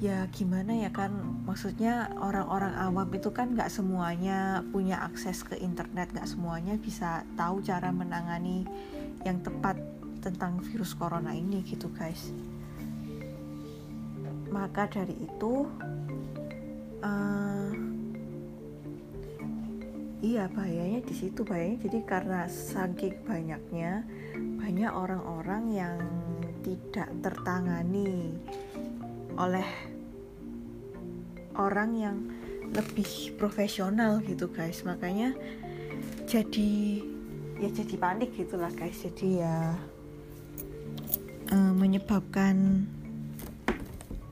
ya 0.00 0.24
gimana 0.32 0.72
ya 0.72 0.88
kan 0.88 1.12
maksudnya 1.44 2.08
orang-orang 2.16 2.72
awam 2.72 3.04
itu 3.12 3.28
kan 3.36 3.52
nggak 3.52 3.68
semuanya 3.68 4.64
punya 4.72 4.96
akses 5.04 5.44
ke 5.44 5.60
internet 5.60 6.08
nggak 6.16 6.24
semuanya 6.24 6.80
bisa 6.80 7.20
tahu 7.36 7.60
cara 7.60 7.92
menangani 7.92 8.64
yang 9.28 9.44
tepat 9.44 9.76
tentang 10.24 10.64
virus 10.64 10.96
corona 10.96 11.36
ini 11.36 11.60
gitu 11.68 11.92
guys 11.92 12.32
maka 14.48 14.88
dari 14.88 15.20
itu 15.20 15.68
uh, 17.04 17.89
iya 20.20 20.48
bahayanya 20.52 21.00
di 21.04 21.14
situ 21.16 21.44
bahayanya. 21.44 21.88
Jadi 21.88 21.98
karena 22.04 22.40
saking 22.48 23.24
banyaknya 23.24 24.04
banyak 24.60 24.92
orang-orang 24.92 25.64
yang 25.72 25.96
tidak 26.60 27.08
tertangani 27.24 28.36
oleh 29.40 29.64
orang 31.56 31.90
yang 31.96 32.16
lebih 32.70 33.34
profesional 33.40 34.20
gitu 34.22 34.46
guys. 34.52 34.84
Makanya 34.84 35.34
jadi 36.28 37.02
ya 37.58 37.68
jadi 37.72 37.94
panik 37.96 38.36
gitulah 38.36 38.70
guys. 38.76 39.00
Jadi 39.00 39.40
ya 39.40 39.74
uh, 41.50 41.72
menyebabkan 41.74 42.86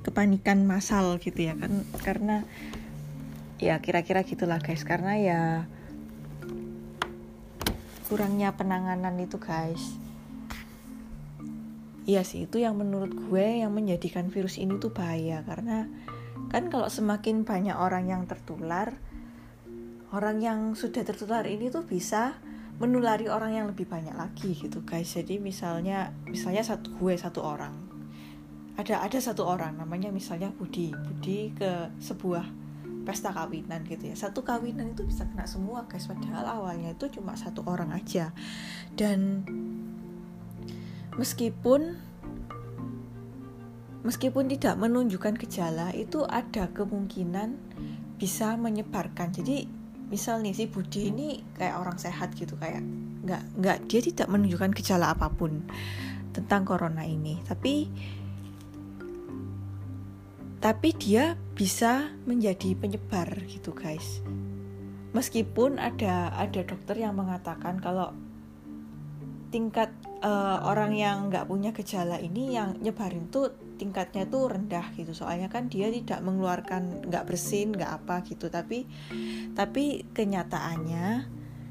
kepanikan 0.05 0.68
massal 0.68 1.16
gitu 1.16 1.48
ya 1.48 1.57
kan. 1.57 1.83
Karena 2.05 2.44
ya 3.57 3.81
kira-kira 3.81 4.22
gitulah 4.22 4.61
guys. 4.61 4.85
Karena 4.85 5.16
ya 5.16 5.42
kurangnya 8.09 8.57
penanganan 8.57 9.14
itu 9.21 9.37
guys. 9.37 10.01
Iya 12.09 12.25
sih 12.25 12.49
itu 12.49 12.57
yang 12.57 12.81
menurut 12.81 13.12
gue 13.12 13.61
yang 13.61 13.68
menjadikan 13.77 14.33
virus 14.33 14.57
ini 14.57 14.81
tuh 14.81 14.88
bahaya. 14.97 15.44
Karena 15.44 15.85
kan 16.49 16.73
kalau 16.73 16.88
semakin 16.88 17.44
banyak 17.44 17.77
orang 17.77 18.09
yang 18.09 18.25
tertular 18.25 18.97
orang 20.09 20.40
yang 20.40 20.73
sudah 20.73 21.05
tertular 21.05 21.44
ini 21.44 21.68
tuh 21.68 21.85
bisa 21.85 22.40
menulari 22.81 23.29
orang 23.29 23.53
yang 23.61 23.66
lebih 23.68 23.85
banyak 23.85 24.16
lagi 24.16 24.57
gitu 24.57 24.81
guys. 24.88 25.12
Jadi 25.12 25.37
misalnya 25.37 26.16
misalnya 26.25 26.64
satu 26.64 26.88
gue 26.97 27.12
satu 27.12 27.44
orang. 27.44 27.77
Ada 28.81 29.05
ada 29.05 29.18
satu 29.21 29.44
orang 29.44 29.77
namanya 29.77 30.09
misalnya 30.09 30.49
Budi. 30.49 30.97
Budi 30.97 31.53
ke 31.53 31.92
sebuah 32.01 32.67
pesta 33.09 33.33
kawinan 33.33 33.88
gitu 33.88 34.12
ya. 34.12 34.16
Satu 34.21 34.44
kawinan 34.44 34.92
itu 34.92 35.09
bisa 35.09 35.25
kena 35.25 35.49
semua 35.49 35.88
guys 35.88 36.05
padahal 36.05 36.44
awalnya 36.44 36.92
itu 36.92 37.09
cuma 37.09 37.33
satu 37.40 37.64
orang 37.64 37.97
aja. 37.97 38.37
Dan 38.92 39.49
meskipun 41.16 41.97
meskipun 44.05 44.53
tidak 44.53 44.77
menunjukkan 44.77 45.40
gejala 45.40 45.88
itu 45.97 46.29
ada 46.29 46.68
kemungkinan 46.68 47.57
bisa 48.21 48.61
menyebarkan. 48.61 49.33
Jadi 49.33 49.64
misal 50.12 50.44
nih 50.44 50.53
si 50.53 50.68
Budi 50.68 51.09
ini 51.09 51.40
kayak 51.57 51.81
orang 51.81 51.97
sehat 51.97 52.37
gitu 52.37 52.61
kayak 52.61 52.85
nggak 53.25 53.42
nggak 53.57 53.79
dia 53.88 54.01
tidak 54.05 54.29
menunjukkan 54.29 54.77
gejala 54.77 55.16
apa 55.16 55.33
pun 55.33 55.64
tentang 56.37 56.68
corona 56.68 57.09
ini. 57.09 57.40
Tapi 57.40 57.88
tapi 60.59 60.90
dia 60.94 61.38
bisa 61.55 62.11
menjadi 62.27 62.75
penyebar 62.75 63.47
gitu 63.47 63.71
guys. 63.75 64.23
Meskipun 65.14 65.79
ada 65.79 66.35
ada 66.35 66.61
dokter 66.66 66.99
yang 67.01 67.14
mengatakan 67.14 67.79
kalau 67.79 68.12
tingkat 69.49 69.88
uh, 70.21 70.61
orang 70.68 70.92
yang 70.92 71.33
nggak 71.33 71.49
punya 71.49 71.73
gejala 71.73 72.21
ini 72.21 72.53
yang 72.53 72.77
nyebarin 72.85 73.33
tuh 73.33 73.55
tingkatnya 73.79 74.27
tuh 74.27 74.51
rendah 74.51 74.92
gitu. 74.99 75.14
Soalnya 75.14 75.49
kan 75.49 75.71
dia 75.71 75.88
tidak 75.88 76.21
mengeluarkan 76.21 77.07
nggak 77.09 77.25
bersin 77.25 77.73
nggak 77.73 78.05
apa 78.05 78.27
gitu. 78.27 78.51
Tapi 78.51 78.85
tapi 79.55 80.05
kenyataannya 80.12 81.07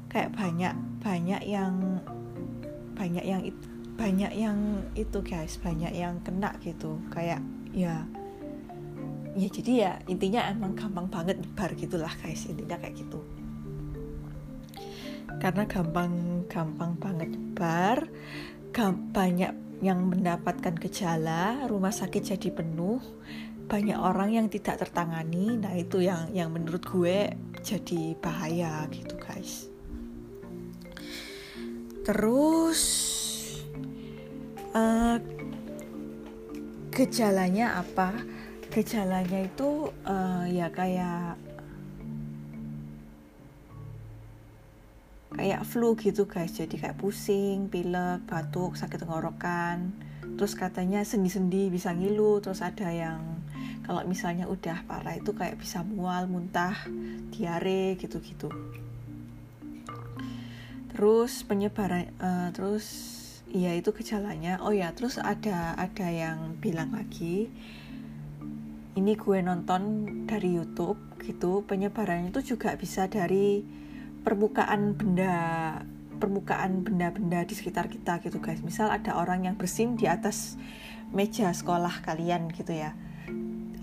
kayak 0.08 0.32
banyak 0.32 0.74
banyak 1.04 1.42
yang 1.44 2.02
banyak 2.98 3.24
yang 3.24 3.42
banyak 3.94 4.32
yang 4.34 4.58
itu 4.98 5.20
guys. 5.22 5.60
Banyak 5.60 5.92
yang 5.94 6.18
kena 6.24 6.56
gitu. 6.64 6.98
Kayak 7.12 7.44
ya 7.70 8.02
ya 9.38 9.48
jadi 9.48 9.72
ya 9.72 9.92
intinya 10.10 10.50
emang 10.50 10.74
gampang 10.74 11.06
banget 11.06 11.38
nyebar 11.38 11.70
gitulah 11.78 12.10
guys. 12.18 12.44
Intinya 12.50 12.76
kayak 12.76 12.98
gitu. 12.98 13.22
Karena 15.38 15.64
gampang 15.70 16.44
gampang 16.50 16.92
banget 16.98 17.30
nyebar 17.30 18.10
banyak 19.14 19.82
yang 19.82 20.06
mendapatkan 20.06 20.74
gejala 20.78 21.66
rumah 21.66 21.90
sakit 21.90 22.34
jadi 22.34 22.50
penuh 22.50 23.02
banyak 23.68 23.98
orang 23.98 24.34
yang 24.34 24.46
tidak 24.48 24.80
tertangani. 24.80 25.60
Nah 25.60 25.74
itu 25.76 26.02
yang 26.02 26.32
yang 26.32 26.48
menurut 26.50 26.82
gue 26.82 27.30
jadi 27.62 28.16
bahaya 28.18 28.86
gitu 28.90 29.14
guys. 29.20 29.68
Terus 32.02 32.82
uh, 34.72 35.20
gejalanya 36.88 37.84
apa 37.84 38.37
gejalanya 38.68 39.48
itu 39.48 39.88
uh, 40.04 40.44
ya 40.44 40.68
kayak 40.68 41.40
kayak 45.38 45.62
flu 45.64 45.94
gitu 45.94 46.26
guys. 46.26 46.52
Jadi 46.56 46.76
kayak 46.76 46.98
pusing 46.98 47.70
pilek 47.70 48.26
batuk 48.26 48.74
sakit 48.74 49.06
tenggorokan. 49.06 49.94
Terus 50.38 50.54
katanya 50.54 51.02
sendi-sendi 51.02 51.70
bisa 51.72 51.94
ngilu. 51.94 52.42
Terus 52.42 52.60
ada 52.60 52.90
yang 52.90 53.42
kalau 53.86 54.04
misalnya 54.04 54.44
udah 54.44 54.84
parah 54.84 55.16
itu 55.16 55.32
kayak 55.32 55.56
bisa 55.56 55.80
mual 55.86 56.28
muntah 56.28 56.76
diare 57.32 57.96
gitu-gitu. 57.96 58.52
Terus 60.92 61.46
penyebaran 61.46 62.10
uh, 62.18 62.48
terus 62.52 62.86
iya 63.48 63.72
itu 63.78 63.94
gejalanya. 63.94 64.60
Oh 64.60 64.74
ya 64.74 64.92
terus 64.92 65.16
ada 65.16 65.78
ada 65.78 66.08
yang 66.10 66.58
bilang 66.60 66.92
lagi 66.92 67.48
ini 68.98 69.14
gue 69.14 69.38
nonton 69.38 69.82
dari 70.26 70.58
YouTube 70.58 70.98
gitu 71.22 71.62
penyebarannya 71.62 72.34
itu 72.34 72.54
juga 72.54 72.74
bisa 72.74 73.06
dari 73.06 73.62
permukaan 74.26 74.98
benda 74.98 75.34
permukaan 76.18 76.82
benda-benda 76.82 77.46
di 77.46 77.54
sekitar 77.54 77.86
kita 77.86 78.18
gitu 78.26 78.42
guys. 78.42 78.58
Misal 78.60 78.90
ada 78.90 79.14
orang 79.14 79.46
yang 79.46 79.54
bersin 79.54 79.94
di 79.94 80.10
atas 80.10 80.58
meja 81.14 81.54
sekolah 81.54 82.02
kalian 82.02 82.50
gitu 82.50 82.74
ya. 82.74 82.92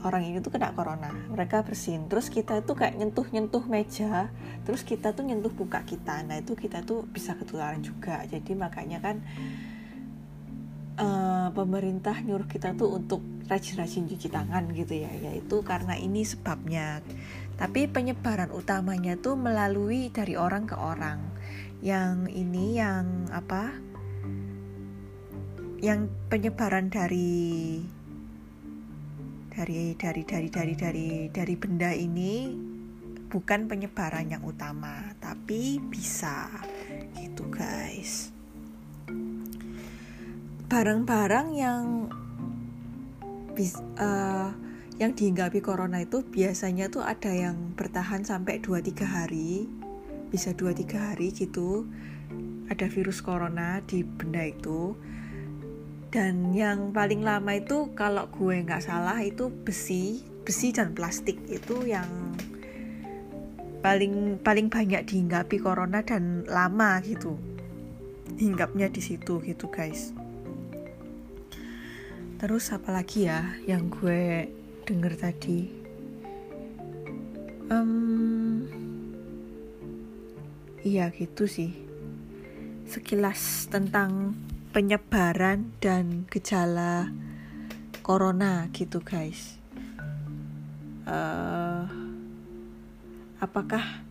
Orang 0.04 0.21
ini 0.21 0.38
tuh 0.43 0.54
kena 0.54 0.75
corona. 0.75 1.10
Mereka 1.10 1.65
bersin. 1.65 2.06
Terus 2.12 2.30
kita 2.30 2.62
tuh 2.62 2.78
kayak 2.78 2.99
nyentuh 2.99 3.25
nyentuh 3.32 3.63
meja. 3.65 4.30
Terus 4.67 4.86
kita 4.86 5.15
tuh 5.15 5.25
nyentuh 5.25 5.49
buka 5.49 5.82
kita. 5.88 6.21
Nah 6.28 6.43
itu 6.43 6.54
kita 6.54 6.84
tuh 6.84 7.08
bisa 7.10 7.34
ketularan 7.39 7.82
juga. 7.82 8.21
Jadi 8.28 8.54
makanya 8.54 9.01
kan 9.01 9.23
uh, 10.99 11.49
pemerintah 11.55 12.17
nyuruh 12.23 12.47
kita 12.47 12.75
tuh 12.75 12.95
untuk 12.99 13.21
rajin-rajin 13.45 14.10
cuci 14.10 14.27
tangan 14.34 14.73
gitu 14.73 15.05
ya 15.05 15.12
yaitu 15.21 15.62
karena 15.62 15.93
ini 15.93 16.25
sebabnya 16.25 17.03
tapi 17.55 17.88
penyebaran 17.88 18.51
utamanya 18.51 19.15
tuh 19.15 19.39
melalui 19.39 20.12
dari 20.12 20.36
orang 20.36 20.67
ke 20.67 20.75
orang. 20.75 21.23
Yang 21.79 22.27
ini 22.36 22.75
yang 22.75 23.31
apa? 23.31 23.71
Yang 25.79 26.12
penyebaran 26.27 26.91
dari 26.91 27.79
dari 29.55 29.95
dari 29.95 30.21
dari 30.27 30.47
dari 30.51 30.73
dari 30.75 31.10
dari 31.31 31.55
benda 31.55 31.95
ini 31.95 32.51
bukan 33.31 33.71
penyebaran 33.71 34.27
yang 34.27 34.43
utama, 34.43 35.15
tapi 35.23 35.79
bisa 35.79 36.51
gitu 37.15 37.47
guys. 37.47 38.35
Barang-barang 40.75 41.55
yang 41.55 42.11
bis, 43.55 43.80
uh, 43.95 44.51
yang 44.99 45.15
dihinggapi 45.15 45.63
corona 45.63 46.03
itu 46.03 46.19
biasanya 46.19 46.91
tuh 46.91 46.99
ada 46.99 47.32
yang 47.32 47.71
bertahan 47.80 48.28
sampai 48.28 48.59
2-3 48.59 49.07
hari. 49.07 49.71
Bisa 50.28 50.51
2-3 50.51 50.99
hari 50.99 51.32
gitu 51.32 51.88
ada 52.67 52.91
virus 52.91 53.23
corona 53.23 53.80
di 53.88 54.03
benda 54.03 54.43
itu. 54.43 54.99
Dan 56.11 56.51
yang 56.51 56.91
paling 56.91 57.23
lama 57.23 57.55
itu 57.55 57.95
kalau 57.95 58.28
gue 58.28 58.59
nggak 58.67 58.84
salah 58.84 59.23
itu 59.23 59.47
besi 59.47 60.28
besi 60.43 60.76
dan 60.76 60.91
plastik 60.91 61.39
itu 61.47 61.88
yang 61.88 62.36
paling 63.80 64.43
paling 64.43 64.67
banyak 64.67 65.07
dihinggapi 65.07 65.55
corona 65.55 66.03
dan 66.03 66.43
lama 66.51 66.99
gitu. 66.99 67.39
Hinggapnya 68.36 68.91
di 68.91 68.99
situ 68.99 69.39
gitu 69.39 69.71
guys 69.71 70.24
terus 72.36 72.67
apa 72.75 72.91
lagi 72.91 73.31
ya 73.31 73.55
yang 73.63 73.88
gue 73.88 74.51
denger 74.83 75.13
tadi? 75.15 75.71
Um, 77.71 78.67
iya 80.83 81.09
gitu 81.15 81.47
sih. 81.47 81.71
Sekilas 82.86 83.71
tentang 83.71 84.36
penyebaran 84.75 85.73
dan 85.79 86.27
gejala 86.27 87.09
corona 88.05 88.69
gitu 88.75 89.01
guys. 89.01 89.57
Uh, 91.07 91.88
apakah 93.39 94.03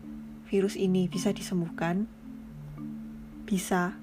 virus 0.49 0.75
ini 0.75 1.07
bisa 1.07 1.31
disembuhkan? 1.31 2.09
Bisa. 3.45 3.95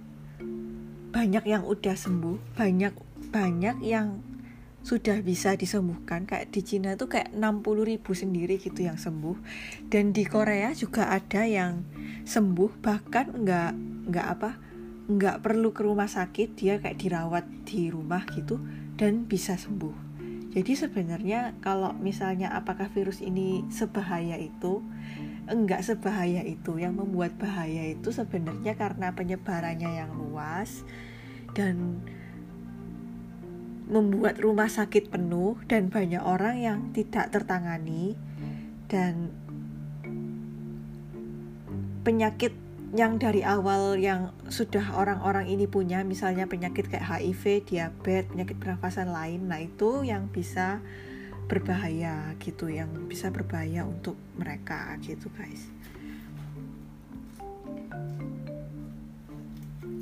Banyak 1.13 1.45
yang 1.45 1.69
udah 1.69 1.93
sembuh 1.93 2.57
banyak 2.57 3.12
banyak 3.33 3.81
yang 3.81 4.21
sudah 4.83 5.23
bisa 5.23 5.55
disembuhkan. 5.57 6.29
Kayak 6.29 6.53
di 6.53 6.61
Cina 6.61 6.99
tuh 6.99 7.09
kayak 7.09 7.33
60 7.33 7.89
ribu 7.89 8.13
sendiri 8.13 8.59
gitu 8.61 8.85
yang 8.85 8.99
sembuh. 9.01 9.39
Dan 9.89 10.13
di 10.13 10.27
Korea 10.27 10.75
juga 10.77 11.09
ada 11.09 11.47
yang 11.47 11.87
sembuh 12.23 12.71
bahkan 12.83 13.33
nggak 13.33 13.73
nggak 14.13 14.27
apa 14.29 14.51
nggak 15.03 15.43
perlu 15.43 15.75
ke 15.75 15.83
rumah 15.83 16.07
sakit 16.07 16.55
dia 16.55 16.79
kayak 16.79 16.99
dirawat 16.99 17.45
di 17.67 17.91
rumah 17.91 18.23
gitu 18.31 18.59
dan 18.95 19.27
bisa 19.27 19.59
sembuh. 19.59 20.13
Jadi 20.53 20.77
sebenarnya 20.77 21.57
kalau 21.65 21.97
misalnya 21.97 22.53
apakah 22.53 22.93
virus 22.93 23.25
ini 23.25 23.65
sebahaya 23.73 24.37
itu? 24.37 24.85
Enggak 25.49 25.81
sebahaya 25.81 26.45
itu. 26.45 26.77
Yang 26.77 27.01
membuat 27.01 27.41
bahaya 27.41 27.89
itu 27.89 28.13
sebenarnya 28.13 28.77
karena 28.77 29.17
penyebarannya 29.17 29.91
yang 29.97 30.13
luas 30.13 30.85
dan 31.57 32.05
membuat 33.93 34.41
rumah 34.41 34.73
sakit 34.73 35.13
penuh 35.13 35.61
dan 35.69 35.93
banyak 35.93 36.25
orang 36.25 36.57
yang 36.57 36.79
tidak 36.97 37.29
tertangani 37.29 38.17
dan 38.89 39.29
penyakit 42.01 42.57
yang 42.93 43.17
dari 43.17 43.41
awal 43.41 43.97
yang 43.97 44.37
sudah 44.53 44.97
orang-orang 44.97 45.49
ini 45.49 45.65
punya 45.65 46.05
misalnya 46.05 46.45
penyakit 46.45 46.93
kayak 46.93 47.09
HIV, 47.09 47.65
diabetes, 47.69 48.29
penyakit 48.33 48.57
pernafasan 48.61 49.09
lain 49.09 49.49
nah 49.49 49.61
itu 49.61 50.05
yang 50.05 50.29
bisa 50.29 50.81
berbahaya 51.49 52.37
gitu 52.41 52.69
yang 52.73 52.89
bisa 53.09 53.29
berbahaya 53.29 53.85
untuk 53.85 54.17
mereka 54.41 54.97
gitu 55.05 55.29
guys. 55.37 55.69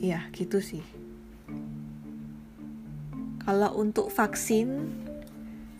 Ya 0.01 0.27
gitu 0.33 0.59
sih 0.63 1.00
kalau 3.51 3.83
untuk 3.83 4.15
vaksin, 4.15 4.95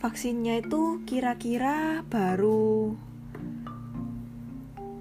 vaksinnya 0.03 0.59
itu 0.59 1.07
kira-kira 1.07 2.03
baru 2.11 2.99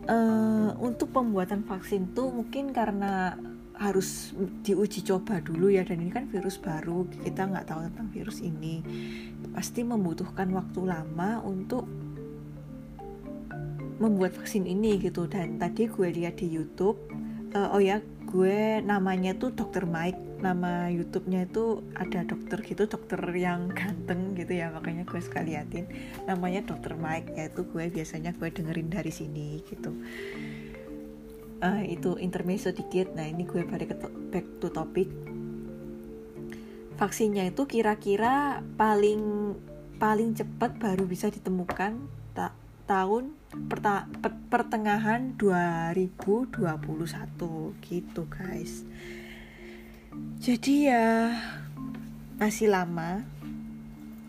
uh, 0.05 0.77
untuk 0.77 1.09
pembuatan 1.09 1.65
vaksin 1.65 2.13
tuh 2.13 2.29
mungkin 2.29 2.69
karena 2.69 3.33
harus 3.73 4.37
diuji 4.61 5.01
coba 5.01 5.41
dulu 5.41 5.73
ya 5.73 5.81
dan 5.81 5.97
ini 5.97 6.13
kan 6.13 6.29
virus 6.29 6.61
baru 6.61 7.09
kita 7.25 7.49
nggak 7.49 7.73
tahu 7.73 7.89
tentang 7.89 8.13
virus 8.13 8.37
ini. 8.45 8.85
Pasti 9.49 9.81
membutuhkan 9.81 10.53
waktu 10.53 10.85
lama 10.85 11.41
untuk 11.41 11.89
membuat 13.97 14.37
vaksin 14.37 14.69
ini 14.69 15.01
gitu. 15.01 15.25
Dan 15.25 15.57
tadi 15.57 15.89
gue 15.89 16.05
lihat 16.05 16.37
di 16.37 16.53
YouTube 16.53 17.01
uh, 17.57 17.73
oh 17.73 17.81
ya 17.81 17.97
gue 18.29 18.85
namanya 18.85 19.33
tuh 19.33 19.49
Dokter 19.49 19.89
Mike. 19.89 20.39
Nama 20.39 20.87
YouTube-nya 20.87 21.49
itu 21.49 21.83
ada 21.99 22.23
dokter 22.23 22.63
gitu 22.63 22.87
dokter 22.87 23.19
yang 23.35 23.73
ganteng 23.75 24.37
gitu 24.39 24.55
ya 24.55 24.71
makanya 24.71 25.03
gue 25.03 25.19
suka 25.19 25.43
liatin. 25.43 25.89
Namanya 26.29 26.63
dokter 26.63 26.95
Mike 26.95 27.33
yaitu 27.35 27.65
gue 27.67 27.89
biasanya 27.89 28.31
gue 28.37 28.47
dengerin 28.47 28.87
dari 28.93 29.11
sini 29.11 29.59
gitu. 29.67 29.91
Uh, 31.59 31.83
itu 31.83 32.15
intermezzo 32.21 32.71
dikit. 32.71 33.11
Nah 33.17 33.27
ini 33.27 33.43
gue 33.43 33.67
balik 33.67 33.91
ke 33.91 33.95
to 33.99 34.07
back 34.31 34.45
to 34.63 34.71
topic. 34.71 35.09
Vaksinnya 36.95 37.51
itu 37.51 37.67
kira-kira 37.67 38.63
paling 38.79 39.55
paling 39.99 40.31
cepat 40.37 40.79
baru 40.79 41.03
bisa 41.03 41.27
ditemukan 41.27 41.99
ta 42.31 42.55
tahun 42.89 43.37
pertengahan 44.49 45.37
2021 45.37 46.49
gitu 47.85 48.21
guys. 48.25 48.81
Jadi 50.41 50.89
ya 50.89 51.37
masih 52.41 52.73
lama. 52.73 53.21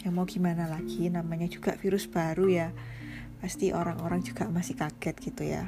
Ya 0.04 0.12
mau 0.12 0.28
gimana 0.28 0.68
lagi 0.68 1.08
namanya 1.08 1.48
juga 1.48 1.72
virus 1.80 2.04
baru 2.04 2.52
ya. 2.52 2.68
Pasti 3.40 3.72
orang-orang 3.72 4.20
juga 4.20 4.44
masih 4.52 4.76
kaget 4.76 5.16
gitu 5.24 5.42
ya. 5.48 5.64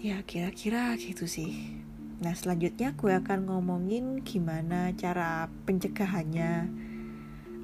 Ya 0.00 0.24
kira-kira 0.24 0.96
gitu 0.96 1.28
sih. 1.28 1.76
Nah 2.24 2.32
selanjutnya 2.32 2.96
gue 2.96 3.12
akan 3.12 3.52
ngomongin 3.52 4.24
gimana 4.24 4.96
cara 4.96 5.52
pencegahannya 5.68 6.72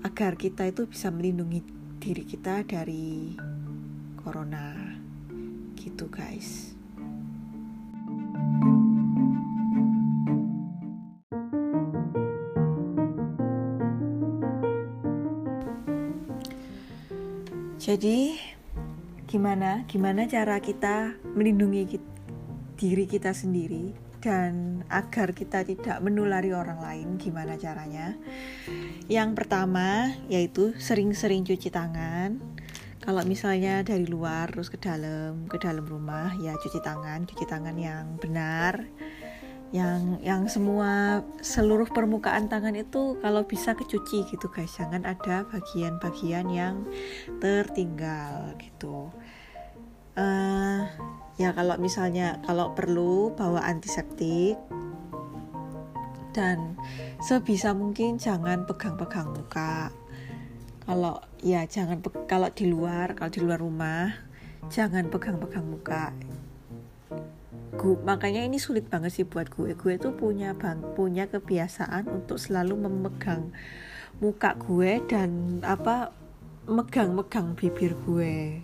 agar 0.05 0.37
kita 0.37 0.69
itu 0.69 0.85
bisa 0.85 1.09
melindungi 1.09 1.82
diri 2.03 2.27
kita 2.27 2.67
dari 2.67 3.39
corona. 4.19 4.99
Gitu 5.79 6.11
guys. 6.11 6.75
Jadi 17.79 18.35
gimana? 19.31 19.87
Gimana 19.87 20.27
cara 20.27 20.59
kita 20.59 21.15
melindungi 21.39 21.87
diri 22.75 23.07
kita 23.07 23.31
sendiri 23.31 24.02
dan 24.23 24.87
agar 24.87 25.35
kita 25.35 25.67
tidak 25.67 25.99
menulari 25.99 26.55
orang 26.55 26.79
lain 26.79 27.09
gimana 27.19 27.59
caranya? 27.59 28.15
Yang 29.11 29.31
pertama 29.35 30.15
yaitu 30.31 30.73
sering-sering 30.79 31.43
cuci 31.43 31.69
tangan. 31.69 32.39
Kalau 33.03 33.27
misalnya 33.27 33.83
dari 33.83 34.07
luar 34.07 34.55
terus 34.55 34.71
ke 34.71 34.79
dalam 34.79 35.51
ke 35.51 35.59
dalam 35.59 35.83
rumah 35.83 36.31
ya 36.39 36.55
cuci 36.55 36.79
tangan, 36.79 37.27
cuci 37.27 37.45
tangan 37.51 37.75
yang 37.75 38.15
benar 38.23 38.87
yang 39.73 40.21
yang 40.21 40.45
semua 40.53 41.25
seluruh 41.41 41.89
permukaan 41.89 42.45
tangan 42.47 42.77
itu 42.77 43.17
kalau 43.25 43.49
bisa 43.49 43.73
kecuci 43.73 44.29
gitu 44.29 44.53
guys 44.53 44.77
jangan 44.77 45.01
ada 45.09 45.49
bagian-bagian 45.49 46.47
yang 46.53 46.85
tertinggal 47.41 48.53
gitu 48.61 49.09
uh, 50.21 50.85
ya 51.41 51.57
kalau 51.57 51.81
misalnya 51.81 52.41
kalau 52.45 52.77
perlu 52.77 53.33
bawa 53.33 53.65
antiseptik 53.65 54.61
dan 56.33 56.81
sebisa 57.21 57.77
mungkin 57.77 58.17
jangan 58.17 58.65
pegang-pegang 58.65 59.33
muka. 59.33 59.93
Kalau 60.83 61.23
ya 61.39 61.63
jangan 61.69 62.03
kalau 62.27 62.49
di 62.51 62.67
luar 62.67 63.15
kalau 63.15 63.31
di 63.31 63.41
luar 63.45 63.61
rumah 63.61 64.11
jangan 64.73 65.09
pegang-pegang 65.13 65.65
muka. 65.69 66.11
Gue 67.73 67.97
makanya 68.05 68.45
ini 68.45 68.61
sulit 68.61 68.89
banget 68.89 69.13
sih 69.13 69.27
buat 69.29 69.49
gue. 69.53 69.77
Gue 69.77 69.97
tuh 69.97 70.13
punya 70.13 70.53
bang 70.57 70.81
punya 70.97 71.29
kebiasaan 71.29 72.09
untuk 72.11 72.37
selalu 72.37 72.89
memegang 72.89 73.53
muka 74.21 74.57
gue 74.57 75.01
dan 75.09 75.61
apa 75.65 76.13
megang-megang 76.69 77.59
bibir 77.59 77.97
gue 78.07 78.63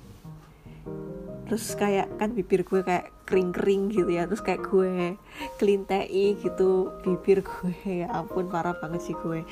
terus 1.49 1.73
kayak 1.73 2.13
kan 2.21 2.37
bibir 2.37 2.61
gue 2.61 2.85
kayak 2.85 3.09
kering-kering 3.25 3.89
gitu 3.89 4.11
ya. 4.13 4.29
Terus 4.29 4.45
kayak 4.45 4.69
gue 4.69 5.17
kelintei 5.57 6.37
gitu. 6.37 6.93
Bibir 7.01 7.41
gue 7.41 7.75
ya 8.05 8.13
ampun 8.13 8.53
parah 8.53 8.77
banget 8.77 9.09
sih 9.09 9.17
gue. 9.17 9.43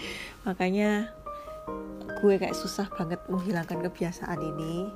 Makanya 0.45 1.11
gue 2.21 2.35
kayak 2.37 2.55
susah 2.55 2.87
banget 2.93 3.19
menghilangkan 3.33 3.81
kebiasaan 3.89 4.41
ini. 4.45 4.93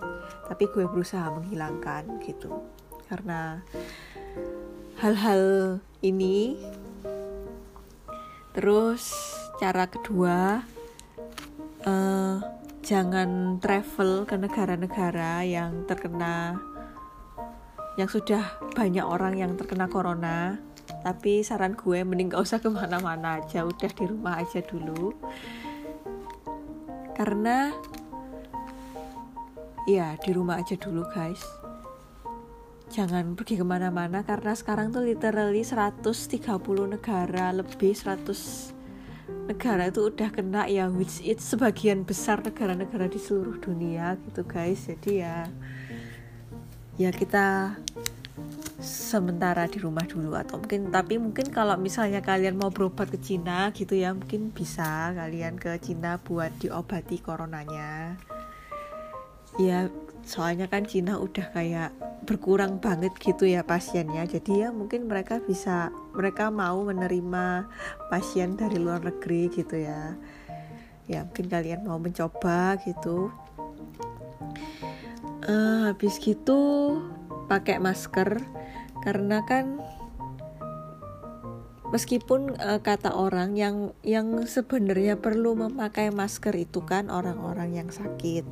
Tapi 0.47 0.69
gue 0.69 0.85
berusaha 0.85 1.33
menghilangkan 1.33 2.21
gitu. 2.29 2.61
Karena 3.09 3.65
hal-hal 5.01 5.81
ini. 6.05 6.61
Terus 8.53 9.15
cara 9.57 9.87
kedua 9.89 10.65
uh, 11.87 12.37
jangan 12.81 13.61
travel 13.63 14.27
ke 14.27 14.35
negara-negara 14.35 15.45
yang 15.47 15.85
terkena 15.87 16.59
yang 18.01 18.09
sudah 18.09 18.57
banyak 18.73 19.05
orang 19.05 19.37
yang 19.37 19.53
terkena 19.61 19.85
corona 19.85 20.57
tapi 21.01 21.41
saran 21.41 21.73
gue 21.73 22.05
mending 22.05 22.33
gak 22.33 22.45
usah 22.45 22.59
ke 22.61 22.69
mana-mana 22.69 23.41
aja 23.41 23.65
udah 23.65 23.91
di 23.91 24.05
rumah 24.05 24.43
aja 24.43 24.61
dulu. 24.61 25.17
Karena 27.17 27.73
ya 29.89 30.17
di 30.21 30.31
rumah 30.33 30.61
aja 30.61 30.77
dulu 30.77 31.05
guys. 31.09 31.41
Jangan 32.91 33.39
pergi 33.39 33.55
ke 33.55 33.65
mana-mana 33.65 34.27
karena 34.27 34.53
sekarang 34.53 34.91
tuh 34.91 35.07
literally 35.07 35.63
130 35.63 36.43
negara 36.91 37.55
lebih 37.55 37.95
100 37.95 38.77
negara 39.47 39.91
itu 39.91 40.11
udah 40.11 40.31
kena 40.35 40.67
ya 40.67 40.91
which 40.91 41.23
it 41.23 41.39
sebagian 41.39 42.03
besar 42.03 42.43
negara-negara 42.43 43.07
di 43.07 43.19
seluruh 43.23 43.63
dunia 43.63 44.19
gitu 44.27 44.43
guys. 44.43 44.91
Jadi 44.91 45.23
ya 45.23 45.47
ya 47.01 47.09
kita 47.09 47.81
sementara 48.81 49.65
di 49.65 49.81
rumah 49.81 50.05
dulu 50.05 50.37
atau 50.37 50.61
mungkin 50.61 50.93
tapi 50.93 51.17
mungkin 51.17 51.49
kalau 51.49 51.81
misalnya 51.81 52.21
kalian 52.21 52.61
mau 52.61 52.69
berobat 52.69 53.09
ke 53.09 53.17
Cina 53.17 53.73
gitu 53.73 53.97
ya 53.97 54.13
mungkin 54.13 54.53
bisa 54.53 55.17
kalian 55.17 55.57
ke 55.57 55.81
Cina 55.81 56.21
buat 56.21 56.53
diobati 56.61 57.17
coronanya. 57.25 58.21
Ya 59.57 59.89
soalnya 60.29 60.69
kan 60.69 60.85
Cina 60.85 61.17
udah 61.17 61.49
kayak 61.57 61.97
berkurang 62.29 62.77
banget 62.85 63.17
gitu 63.17 63.49
ya 63.49 63.65
pasiennya. 63.65 64.29
Jadi 64.29 64.65
ya 64.65 64.69
mungkin 64.69 65.09
mereka 65.09 65.41
bisa 65.41 65.89
mereka 66.13 66.53
mau 66.53 66.85
menerima 66.85 67.65
pasien 68.13 68.61
dari 68.61 68.77
luar 68.77 69.01
negeri 69.01 69.49
gitu 69.49 69.81
ya. 69.81 70.21
Ya 71.09 71.25
mungkin 71.25 71.49
kalian 71.49 71.81
mau 71.89 71.97
mencoba 71.97 72.77
gitu 72.85 73.33
uh, 75.51 75.91
habis 75.91 76.23
gitu 76.23 76.95
pakai 77.51 77.83
masker 77.83 78.39
karena 79.03 79.43
kan 79.43 79.83
meskipun 81.91 82.55
uh, 82.63 82.79
kata 82.79 83.11
orang 83.11 83.59
yang 83.59 83.91
yang 84.07 84.47
sebenarnya 84.47 85.19
perlu 85.19 85.59
memakai 85.59 86.15
masker 86.15 86.55
itu 86.55 86.87
kan 86.87 87.11
orang-orang 87.11 87.75
yang 87.75 87.91
sakit. 87.91 88.47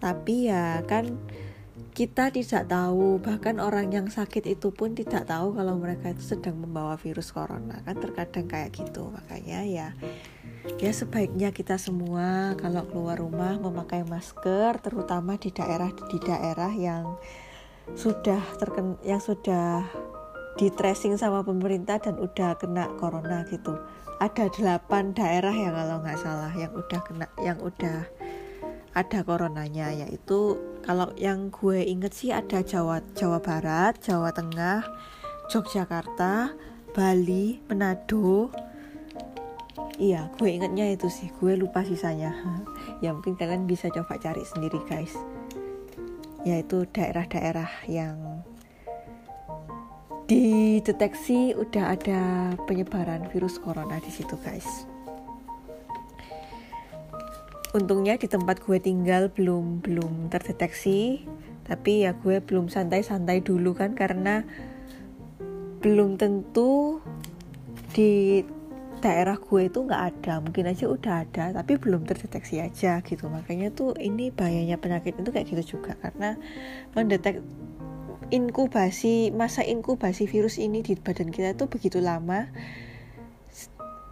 Tapi 0.00 0.48
ya 0.48 0.80
kan 0.88 1.20
kita 1.92 2.32
tidak 2.32 2.72
tahu 2.72 3.20
bahkan 3.20 3.60
orang 3.60 3.92
yang 3.92 4.08
sakit 4.08 4.48
itu 4.48 4.72
pun 4.72 4.96
tidak 4.96 5.28
tahu 5.28 5.52
kalau 5.52 5.76
mereka 5.76 6.16
itu 6.16 6.24
sedang 6.24 6.56
membawa 6.56 6.96
virus 6.96 7.28
corona. 7.36 7.84
Kan 7.84 8.00
terkadang 8.00 8.48
kayak 8.48 8.72
gitu. 8.72 9.12
Makanya 9.12 9.60
ya 9.68 9.88
ya 10.78 10.94
sebaiknya 10.94 11.50
kita 11.50 11.74
semua 11.78 12.54
kalau 12.58 12.86
keluar 12.86 13.18
rumah 13.18 13.58
memakai 13.58 14.06
masker 14.06 14.78
terutama 14.78 15.34
di 15.38 15.50
daerah 15.50 15.90
di 15.90 16.18
daerah 16.22 16.70
yang 16.70 17.18
sudah 17.98 18.38
terken 18.62 18.94
yang 19.02 19.18
sudah 19.18 19.82
di 20.54 20.68
tracing 20.70 21.16
sama 21.18 21.42
pemerintah 21.42 21.98
dan 21.98 22.20
udah 22.20 22.54
kena 22.60 22.92
corona 23.00 23.42
gitu. 23.48 23.74
Ada 24.22 24.52
delapan 24.54 25.10
daerah 25.16 25.50
ya 25.50 25.74
kalau 25.74 25.98
nggak 25.98 26.18
salah 26.20 26.52
yang 26.54 26.70
udah 26.76 27.00
kena 27.02 27.26
yang 27.42 27.58
udah 27.58 28.06
ada 28.92 29.24
coronanya 29.24 29.90
yaitu 29.90 30.60
kalau 30.84 31.10
yang 31.16 31.48
gue 31.48 31.80
inget 31.80 32.12
sih 32.12 32.30
ada 32.30 32.60
Jawa 32.60 33.00
Jawa 33.16 33.40
Barat 33.40 33.98
Jawa 34.04 34.30
Tengah 34.36 34.84
Yogyakarta 35.48 36.52
Bali 36.92 37.64
Manado 37.66 38.52
iya 40.02 40.26
gue 40.34 40.50
ingetnya 40.50 40.90
itu 40.90 41.06
sih. 41.06 41.30
Gue 41.38 41.54
lupa 41.54 41.86
sisanya. 41.86 42.34
Ya 42.98 43.14
mungkin 43.14 43.38
kalian 43.38 43.70
bisa 43.70 43.86
coba 43.94 44.18
cari 44.18 44.42
sendiri 44.42 44.82
guys. 44.90 45.14
Yaitu 46.42 46.90
daerah-daerah 46.90 47.70
yang 47.86 48.42
dideteksi 50.26 51.54
udah 51.54 51.94
ada 51.94 52.20
penyebaran 52.66 53.30
virus 53.30 53.62
corona 53.62 54.02
di 54.02 54.10
situ 54.10 54.34
guys. 54.42 54.90
Untungnya 57.72 58.18
di 58.18 58.28
tempat 58.28 58.60
gue 58.60 58.76
tinggal 58.82 59.32
belum 59.32 59.80
belum 59.80 60.28
terdeteksi, 60.28 61.24
tapi 61.64 62.04
ya 62.04 62.12
gue 62.12 62.42
belum 62.42 62.68
santai-santai 62.68 63.40
dulu 63.40 63.72
kan 63.72 63.96
karena 63.96 64.44
belum 65.80 66.20
tentu 66.20 67.00
di 67.96 68.44
daerah 69.02 69.34
gue 69.34 69.66
itu 69.66 69.82
nggak 69.82 70.02
ada 70.14 70.38
mungkin 70.38 70.70
aja 70.70 70.86
udah 70.86 71.26
ada 71.26 71.44
tapi 71.50 71.76
belum 71.76 72.06
terdeteksi 72.06 72.62
aja 72.62 73.02
gitu. 73.02 73.26
Makanya 73.26 73.74
tuh 73.74 73.98
ini 73.98 74.30
bahayanya 74.30 74.78
penyakit 74.78 75.18
itu 75.18 75.30
kayak 75.34 75.46
gitu 75.50 75.76
juga 75.76 75.98
karena 75.98 76.38
mendetek 76.94 77.42
inkubasi 78.32 79.34
masa 79.34 79.60
inkubasi 79.66 80.24
virus 80.24 80.56
ini 80.56 80.80
di 80.80 80.96
badan 80.96 81.28
kita 81.28 81.52
itu 81.52 81.68
begitu 81.68 81.98
lama 82.00 82.48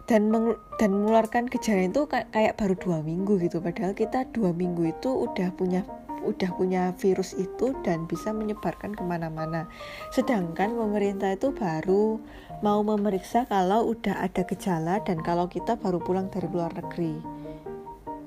dan 0.05 0.27
meng, 0.27 0.59
dan 0.75 0.91
mengeluarkan 0.91 1.47
gejala 1.47 1.87
itu 1.87 2.03
kayak 2.11 2.59
baru 2.59 2.75
dua 2.75 2.99
minggu 2.99 3.39
gitu. 3.39 3.63
Padahal 3.63 3.95
kita 3.95 4.27
dua 4.35 4.51
minggu 4.51 4.91
itu 4.91 5.07
udah 5.07 5.55
punya 5.55 5.87
udah 6.21 6.49
punya 6.55 6.93
virus 6.97 7.33
itu 7.33 7.73
dan 7.81 8.05
bisa 8.05 8.31
menyebarkan 8.31 8.93
ke 8.93 9.03
mana-mana. 9.03 9.65
Sedangkan 10.13 10.73
pemerintah 10.73 11.33
itu 11.33 11.53
baru 11.53 12.21
mau 12.61 12.85
memeriksa 12.85 13.49
kalau 13.49 13.89
udah 13.91 14.21
ada 14.21 14.45
gejala 14.45 15.01
dan 15.01 15.19
kalau 15.25 15.49
kita 15.49 15.77
baru 15.77 15.97
pulang 15.97 16.29
dari 16.29 16.47
luar 16.49 16.71
negeri. 16.77 17.17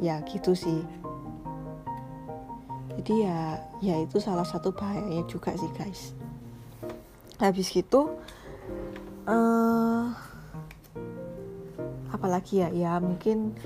Ya 0.03 0.19
gitu 0.27 0.59
sih. 0.59 0.83
Jadi 2.95 3.27
ya 3.27 3.59
ya 3.83 4.01
itu 4.03 4.19
salah 4.23 4.47
satu 4.47 4.75
bahayanya 4.75 5.27
juga 5.31 5.55
sih 5.55 5.71
guys. 5.75 6.15
Habis 7.39 7.71
gitu 7.71 8.15
uh, 9.27 10.07
apalagi 12.15 12.63
ya 12.63 12.71
ya 12.71 13.03
mungkin 13.03 13.59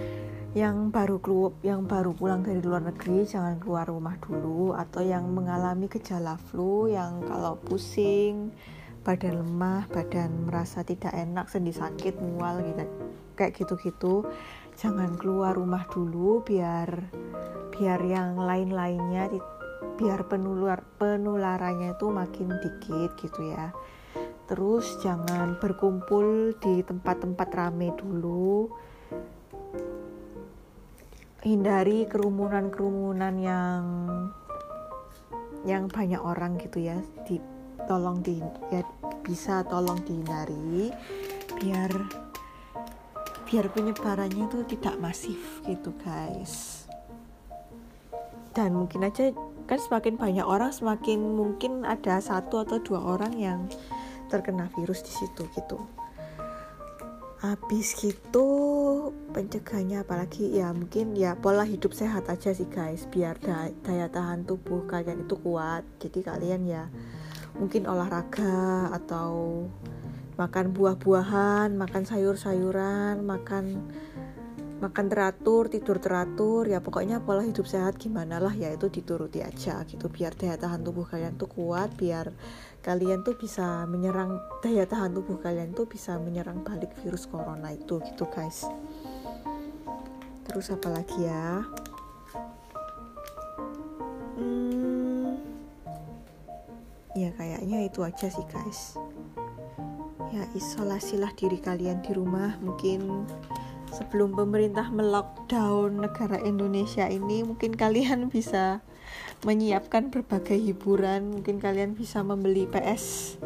yang 0.57 0.89
baru 0.89 1.21
keluar 1.21 1.53
yang 1.61 1.85
baru 1.85 2.17
pulang 2.17 2.41
dari 2.41 2.65
luar 2.65 2.81
negeri 2.81 3.29
jangan 3.29 3.61
keluar 3.61 3.85
rumah 3.85 4.17
dulu 4.17 4.73
atau 4.73 5.05
yang 5.05 5.29
mengalami 5.29 5.93
gejala 5.93 6.41
flu 6.49 6.89
yang 6.89 7.21
kalau 7.29 7.61
pusing 7.61 8.49
badan 9.05 9.45
lemah 9.45 9.85
badan 9.93 10.49
merasa 10.49 10.81
tidak 10.81 11.13
enak 11.13 11.53
sendi 11.53 11.77
sakit 11.77 12.17
mual 12.17 12.65
gitu 12.65 12.85
kayak 13.37 13.55
gitu-gitu 13.61 14.25
jangan 14.81 15.15
keluar 15.21 15.53
rumah 15.53 15.85
dulu 15.93 16.41
biar 16.41 17.13
biar 17.77 18.01
yang 18.09 18.41
lain-lainnya 18.41 19.29
biar 20.01 20.27
penular 20.27 20.83
penularannya 20.99 21.95
itu 21.95 22.07
makin 22.11 22.57
dikit 22.59 23.15
gitu 23.21 23.53
ya 23.53 23.71
terus 24.49 24.97
jangan 25.05 25.61
berkumpul 25.61 26.57
di 26.57 26.81
tempat-tempat 26.81 27.49
rame 27.53 27.93
dulu. 27.95 28.73
Hindari 31.45 32.09
kerumunan-kerumunan 32.09 33.35
yang 33.39 33.85
yang 35.69 35.87
banyak 35.87 36.19
orang 36.19 36.57
gitu 36.57 36.81
ya. 36.81 36.97
Di 37.29 37.37
tolong 37.85 38.25
di 38.25 38.41
ya 38.73 38.83
bisa 39.23 39.63
tolong 39.69 40.01
dihindari 40.03 40.91
biar 41.61 41.93
biar 43.49 43.67
penyebarannya 43.73 44.45
itu 44.49 44.65
tidak 44.77 44.97
masif 44.97 45.61
gitu 45.69 45.93
guys. 46.01 46.85
Dan 48.57 48.75
mungkin 48.75 49.07
aja 49.07 49.31
kan 49.69 49.77
semakin 49.77 50.17
banyak 50.17 50.45
orang 50.45 50.73
semakin 50.73 51.37
mungkin 51.37 51.85
ada 51.85 52.19
satu 52.25 52.65
atau 52.65 52.81
dua 52.81 53.05
orang 53.05 53.37
yang 53.37 53.69
terkena 54.29 54.71
virus 54.77 55.03
di 55.03 55.13
situ 55.13 55.49
gitu. 55.57 55.81
Habis 57.39 57.95
gitu 58.03 58.49
pencegahannya 59.31 60.03
apalagi 60.03 60.59
ya 60.59 60.75
mungkin 60.75 61.15
ya 61.15 61.39
pola 61.39 61.63
hidup 61.63 61.95
sehat 61.95 62.27
aja 62.27 62.51
sih 62.51 62.67
guys. 62.67 63.07
Biar 63.07 63.39
daya, 63.39 63.71
daya 63.87 64.07
tahan 64.11 64.43
tubuh 64.43 64.85
kalian 64.91 65.23
itu 65.25 65.39
kuat. 65.39 65.87
Jadi 66.03 66.27
kalian 66.27 66.67
ya 66.67 66.91
mungkin 67.59 67.87
olahraga 67.87 68.91
atau 68.95 69.67
makan 70.39 70.71
buah-buahan 70.71 71.75
makan 71.75 72.03
sayur-sayuran 72.07 73.27
makan 73.27 73.91
makan 74.79 75.11
teratur, 75.11 75.67
tidur 75.67 75.99
teratur, 75.99 76.63
ya 76.71 76.79
pokoknya 76.79 77.19
pola 77.19 77.43
hidup 77.43 77.67
sehat 77.67 77.99
gimana 77.99 78.39
lah 78.39 78.55
ya 78.55 78.71
itu 78.71 78.87
dituruti 78.87 79.43
aja 79.43 79.83
gitu. 79.83 80.07
Biar 80.07 80.39
daya 80.39 80.55
tahan 80.55 80.87
tubuh 80.87 81.03
kalian 81.03 81.35
tuh 81.35 81.51
kuat, 81.51 81.99
biar 81.99 82.31
kalian 82.89 83.21
tuh 83.21 83.37
bisa 83.37 83.85
menyerang 83.85 84.41
daya 84.65 84.89
tahan 84.89 85.13
tubuh 85.13 85.37
kalian 85.37 85.77
tuh 85.77 85.85
bisa 85.85 86.17
menyerang 86.17 86.65
balik 86.65 86.89
virus 87.05 87.29
corona 87.29 87.77
itu 87.77 88.01
gitu 88.01 88.25
guys. 88.33 88.65
Terus 90.49 90.73
apa 90.73 90.89
lagi 90.89 91.21
ya? 91.21 91.69
Hmm, 94.41 95.37
ya 97.13 97.29
kayaknya 97.37 97.85
itu 97.85 98.01
aja 98.01 98.33
sih 98.33 98.47
guys. 98.49 98.97
Ya 100.33 100.49
isolasilah 100.57 101.37
diri 101.37 101.61
kalian 101.61 102.01
di 102.01 102.17
rumah 102.17 102.57
mungkin 102.65 103.29
sebelum 103.93 104.33
pemerintah 104.33 104.89
melockdown 104.89 106.09
negara 106.09 106.41
Indonesia 106.41 107.05
ini 107.05 107.45
mungkin 107.45 107.77
kalian 107.77 108.33
bisa 108.33 108.81
menyiapkan 109.47 110.11
berbagai 110.11 110.59
hiburan. 110.59 111.39
Mungkin 111.39 111.63
kalian 111.63 111.95
bisa 111.95 112.25
membeli 112.27 112.67
PS 112.67 113.37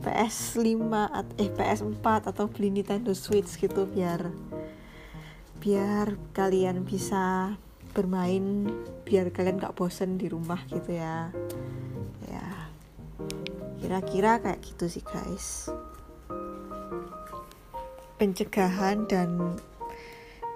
PS 0.00 0.58
5 0.58 1.38
eh 1.38 1.50
PS 1.52 1.80
4 1.84 2.30
atau 2.32 2.48
beli 2.48 2.72
Nintendo 2.72 3.12
Switch 3.12 3.54
gitu 3.60 3.84
biar 3.84 4.32
biar 5.62 6.18
kalian 6.34 6.82
bisa 6.82 7.54
bermain 7.94 8.66
biar 9.06 9.30
kalian 9.30 9.62
gak 9.62 9.76
bosen 9.76 10.18
di 10.18 10.26
rumah 10.26 10.64
gitu 10.66 10.96
ya. 10.96 11.30
Ya 12.26 12.46
kira-kira 13.78 14.40
kayak 14.40 14.64
gitu 14.64 14.88
sih 14.88 15.04
guys. 15.04 15.68
Pencegahan 18.16 19.06
dan 19.06 19.58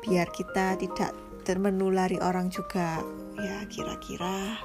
biar 0.01 0.31
kita 0.33 0.79
tidak 0.81 1.13
termenulari 1.45 2.19
orang 2.19 2.49
juga. 2.51 3.05
Ya 3.37 3.63
kira-kira 3.69 4.57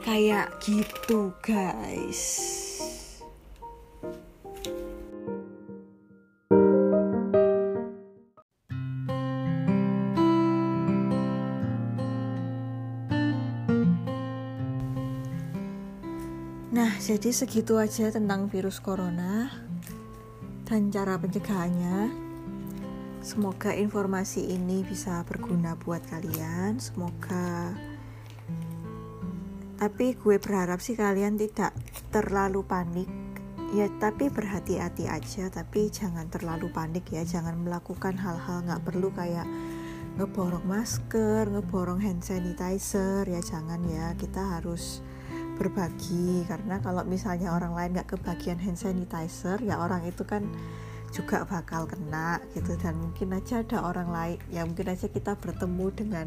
kayak 0.00 0.48
gitu 0.64 1.32
guys 1.44 2.22
Nah, 16.70 16.96
jadi 17.02 17.34
segitu 17.34 17.76
aja 17.76 18.14
tentang 18.14 18.46
virus 18.46 18.78
corona 18.78 19.50
dan 20.70 20.88
cara 20.88 21.18
pencegahannya. 21.18 22.08
Semoga 23.20 23.74
informasi 23.74 24.54
ini 24.54 24.80
bisa 24.86 25.26
berguna 25.26 25.74
buat 25.76 26.00
kalian. 26.08 26.78
Semoga 26.80 27.74
tapi 29.80 30.12
gue 30.12 30.36
berharap 30.36 30.76
sih 30.84 30.92
kalian 30.92 31.40
tidak 31.40 31.72
terlalu 32.12 32.60
panik. 32.68 33.08
Ya 33.72 33.88
tapi 33.96 34.28
berhati-hati 34.28 35.08
aja. 35.08 35.48
Tapi 35.48 35.88
jangan 35.88 36.28
terlalu 36.28 36.68
panik 36.68 37.08
ya. 37.08 37.24
Jangan 37.24 37.56
melakukan 37.64 38.20
hal-hal 38.20 38.68
nggak 38.68 38.84
perlu 38.84 39.08
kayak 39.16 39.48
ngeborong 40.20 40.68
masker 40.68 41.48
ngeborong 41.48 41.96
hand 42.04 42.20
sanitizer. 42.20 43.24
Ya 43.24 43.40
jangan 43.40 43.80
ya. 43.88 44.12
Kita 44.20 44.60
harus 44.60 45.00
berbagi. 45.56 46.44
Karena 46.44 46.76
kalau 46.84 47.00
misalnya 47.08 47.56
orang 47.56 47.72
lain 47.72 47.96
nggak 47.96 48.20
kebagian 48.20 48.60
hand 48.60 48.76
sanitizer 48.76 49.56
ya 49.64 49.80
orang 49.80 50.04
itu 50.04 50.28
kan 50.28 50.44
juga 51.10 51.42
bakal 51.46 51.90
kena 51.90 52.38
gitu. 52.54 52.78
Dan 52.78 52.98
mungkin 52.98 53.34
aja 53.34 53.62
ada 53.62 53.82
orang 53.82 54.08
lain 54.10 54.38
ya 54.50 54.62
mungkin 54.62 54.90
aja 54.90 55.10
kita 55.10 55.36
bertemu 55.38 55.86
dengan 55.94 56.26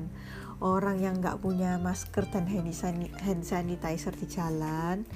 orang 0.64 1.00
yang 1.00 1.20
nggak 1.20 1.40
punya 1.40 1.80
masker 1.80 2.28
dan 2.30 2.48
hand 2.48 3.44
sanitizer 3.44 4.14
di 4.16 4.28
jalan. 4.28 5.08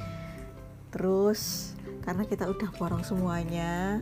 Terus 0.92 1.74
karena 2.04 2.24
kita 2.24 2.48
udah 2.48 2.70
borong 2.80 3.04
semuanya 3.04 4.00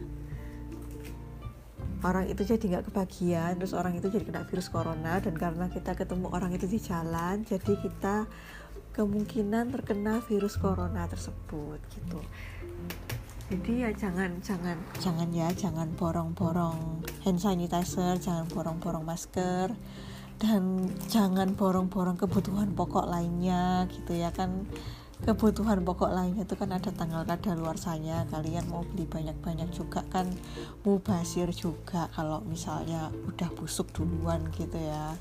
orang 2.06 2.30
itu 2.30 2.46
jadi 2.46 2.62
nggak 2.62 2.94
kebagian 2.94 3.58
terus 3.58 3.74
orang 3.74 3.98
itu 3.98 4.14
jadi 4.14 4.26
kena 4.26 4.46
virus 4.46 4.70
corona. 4.70 5.18
Dan 5.18 5.34
karena 5.34 5.70
kita 5.74 5.98
ketemu 5.98 6.30
orang 6.30 6.54
itu 6.54 6.70
di 6.70 6.78
jalan 6.78 7.42
jadi 7.42 7.74
kita 7.82 8.30
kemungkinan 8.96 9.76
terkena 9.76 10.24
virus 10.24 10.56
corona 10.56 11.04
tersebut 11.12 11.84
gitu 11.92 12.24
jadi 13.46 13.72
ya 13.78 13.90
jangan 13.94 14.42
jangan. 14.42 14.78
Jangan 14.98 15.30
ya 15.30 15.54
jangan 15.54 15.94
borong-borong 15.94 17.06
hand 17.22 17.38
sanitizer 17.38 18.18
jangan 18.18 18.50
borong-borong 18.50 19.06
masker 19.06 19.70
dan 20.42 20.90
jangan 21.06 21.54
borong-borong 21.54 22.18
kebutuhan 22.18 22.74
pokok 22.74 23.06
lainnya 23.06 23.86
gitu 23.94 24.18
ya 24.18 24.34
kan. 24.34 24.66
Kebutuhan 25.16 25.86
pokok 25.86 26.12
lainnya 26.12 26.44
itu 26.44 26.58
kan 26.58 26.74
ada 26.76 26.90
tanggal 26.92 27.24
kadaluarsanya. 27.24 28.28
Kalian 28.34 28.68
mau 28.68 28.84
beli 28.84 29.08
banyak-banyak 29.08 29.72
juga 29.72 30.04
kan 30.12 30.28
mubasir 30.84 31.48
juga 31.56 32.12
kalau 32.12 32.44
misalnya 32.44 33.14
udah 33.30 33.48
busuk 33.56 33.94
duluan 33.94 34.42
gitu 34.58 34.76
ya. 34.76 35.14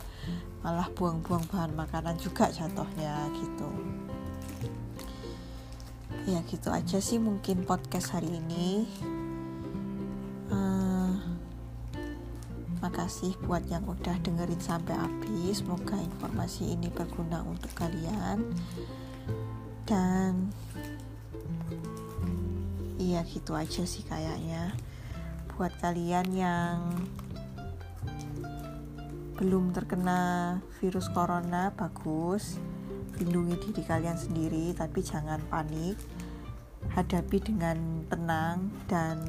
Malah 0.64 0.88
buang-buang 0.96 1.44
bahan 1.46 1.76
makanan 1.76 2.16
juga 2.18 2.48
jatuhnya 2.48 3.28
gitu 3.36 3.68
ya 6.24 6.40
gitu 6.48 6.72
aja 6.72 7.04
sih 7.04 7.20
mungkin 7.20 7.68
podcast 7.68 8.16
hari 8.16 8.40
ini. 8.40 8.88
Uh, 10.48 11.12
makasih 12.80 13.36
buat 13.44 13.60
yang 13.68 13.84
udah 13.84 14.16
dengerin 14.24 14.60
sampai 14.60 14.96
habis. 14.96 15.60
Semoga 15.60 16.00
informasi 16.00 16.72
ini 16.72 16.88
berguna 16.88 17.44
untuk 17.44 17.68
kalian. 17.76 18.40
Dan 19.84 20.48
iya 22.96 23.20
gitu 23.28 23.52
aja 23.52 23.84
sih 23.84 24.00
kayaknya. 24.08 24.72
Buat 25.60 25.76
kalian 25.84 26.28
yang 26.32 26.80
belum 29.36 29.76
terkena 29.76 30.56
virus 30.80 31.12
corona 31.12 31.68
bagus 31.76 32.56
lindungi 33.20 33.56
diri 33.60 33.82
kalian 33.86 34.18
sendiri 34.18 34.74
tapi 34.74 35.00
jangan 35.04 35.40
panik. 35.50 35.98
Hadapi 36.84 37.40
dengan 37.40 38.04
tenang 38.12 38.68
dan 38.92 39.24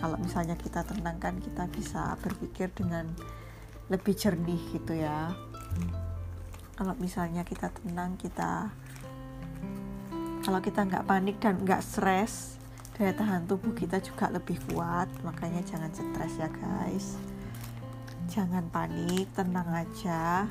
kalau 0.00 0.16
misalnya 0.16 0.56
kita 0.56 0.80
tenang 0.80 1.20
kan 1.20 1.36
kita 1.36 1.68
bisa 1.68 2.16
berpikir 2.24 2.72
dengan 2.72 3.12
lebih 3.92 4.16
jernih 4.16 4.58
gitu 4.72 4.96
ya. 4.96 5.30
Kalau 6.76 6.96
misalnya 6.96 7.44
kita 7.44 7.68
tenang 7.68 8.16
kita 8.16 8.72
kalau 10.40 10.60
kita 10.62 10.88
nggak 10.88 11.04
panik 11.04 11.36
dan 11.36 11.60
nggak 11.60 11.84
stres 11.84 12.56
daya 12.96 13.12
tahan 13.12 13.44
tubuh 13.44 13.76
kita 13.76 14.00
juga 14.00 14.32
lebih 14.32 14.56
kuat. 14.72 15.12
Makanya 15.20 15.60
jangan 15.68 15.92
stres 15.92 16.32
ya 16.40 16.48
guys. 16.48 17.20
Jangan 18.32 18.72
panik 18.72 19.28
tenang 19.36 19.68
aja 19.68 20.48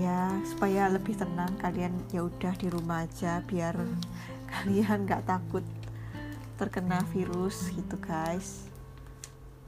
ya 0.00 0.32
supaya 0.48 0.88
lebih 0.88 1.12
tenang 1.20 1.52
kalian 1.60 1.92
ya 2.08 2.24
udah 2.24 2.56
di 2.56 2.72
rumah 2.72 3.04
aja 3.04 3.44
biar 3.44 3.76
kalian 4.52 5.04
nggak 5.04 5.28
takut 5.28 5.62
terkena 6.56 7.04
virus 7.12 7.68
gitu 7.72 7.96
guys. 8.00 8.68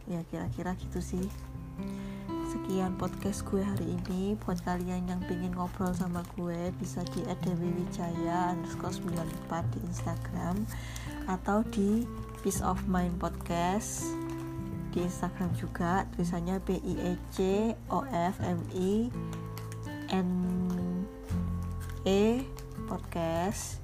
Ya 0.08 0.24
kira-kira 0.28 0.76
gitu 0.76 1.00
sih. 1.00 1.28
Sekian 2.52 3.00
podcast 3.00 3.48
gue 3.48 3.64
hari 3.64 3.96
ini. 3.96 4.36
Buat 4.44 4.60
kalian 4.64 5.08
yang 5.08 5.20
pengen 5.24 5.56
ngobrol 5.56 5.96
sama 5.96 6.20
gue 6.36 6.68
bisa 6.76 7.00
di 7.16 7.24
@dewiwijaya 7.24 8.52
underscore 8.52 8.92
94 8.92 9.72
di 9.72 9.78
Instagram 9.88 10.56
atau 11.24 11.64
di 11.72 12.04
Peace 12.44 12.60
of 12.60 12.84
Mind 12.84 13.16
Podcast 13.16 14.04
di 14.92 15.00
Instagram 15.08 15.48
juga. 15.56 16.04
Tulisannya 16.12 16.60
B 16.60 16.76
I 16.76 16.94
E 17.00 17.14
C 17.32 17.36
O 17.88 18.04
F 18.12 18.36
M 18.44 18.60
I 18.76 19.08
N 20.12 20.28
E 22.04 22.44
podcast. 22.84 23.80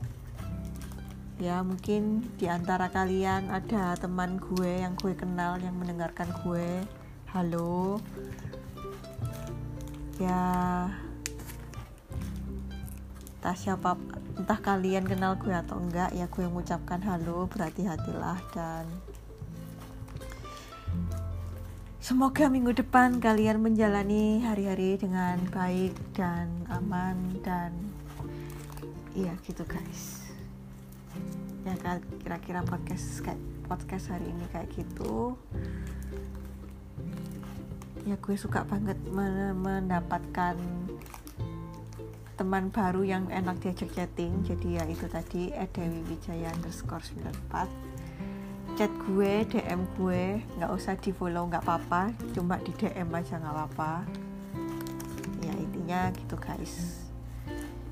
Ya 1.40 1.64
mungkin 1.64 2.28
di 2.36 2.44
antara 2.52 2.92
kalian 2.92 3.48
ada 3.48 3.96
teman 3.96 4.36
gue 4.36 4.84
yang 4.84 4.92
gue 5.00 5.16
kenal 5.16 5.56
yang 5.56 5.72
mendengarkan 5.80 6.28
gue. 6.44 6.84
Halo. 7.32 7.96
Ya 10.20 10.44
entah 13.38 13.56
siapa 13.56 13.96
entah 14.36 14.60
kalian 14.60 15.08
kenal 15.08 15.40
gue 15.40 15.54
atau 15.54 15.80
enggak 15.80 16.12
ya 16.12 16.28
gue 16.28 16.44
mengucapkan 16.44 17.00
halo 17.06 17.48
berhati-hatilah 17.48 18.36
dan 18.52 18.84
semoga 22.08 22.48
minggu 22.48 22.72
depan 22.72 23.20
kalian 23.20 23.60
menjalani 23.60 24.40
hari-hari 24.40 24.96
dengan 24.96 25.36
baik 25.52 25.92
dan 26.16 26.48
aman 26.72 27.36
dan 27.44 27.68
iya 29.12 29.36
gitu 29.44 29.60
guys. 29.68 30.24
Ya 31.68 31.76
kira-kira 32.24 32.64
podcast 32.64 33.20
kayak 33.20 33.36
podcast 33.68 34.08
hari 34.08 34.24
ini 34.24 34.40
kayak 34.48 34.72
gitu. 34.72 35.36
Ya 38.08 38.16
gue 38.16 38.36
suka 38.40 38.64
banget 38.64 38.96
mendapatkan 39.60 40.56
teman 42.40 42.72
baru 42.72 43.04
yang 43.04 43.28
enak 43.28 43.60
diajak 43.60 43.92
chatting. 43.92 44.48
Jadi 44.48 44.80
ya 44.80 44.88
itu 44.88 45.04
tadi 45.12 45.52
Dewi 45.52 46.00
Wijaya 46.08 46.56
underscore 46.56 47.04
94 47.04 47.87
chat 48.78 48.94
gue 49.10 49.42
DM 49.50 49.90
gue 49.98 50.38
nggak 50.54 50.70
usah 50.70 50.94
di 50.94 51.10
follow 51.10 51.50
nggak 51.50 51.66
apa-apa. 51.66 52.14
Cuma 52.30 52.62
di 52.62 52.70
DM 52.78 53.10
aja 53.10 53.34
nggak 53.34 53.50
apa-apa. 53.50 54.06
Ya 55.42 55.50
intinya 55.58 56.14
gitu 56.14 56.38
guys. 56.38 57.02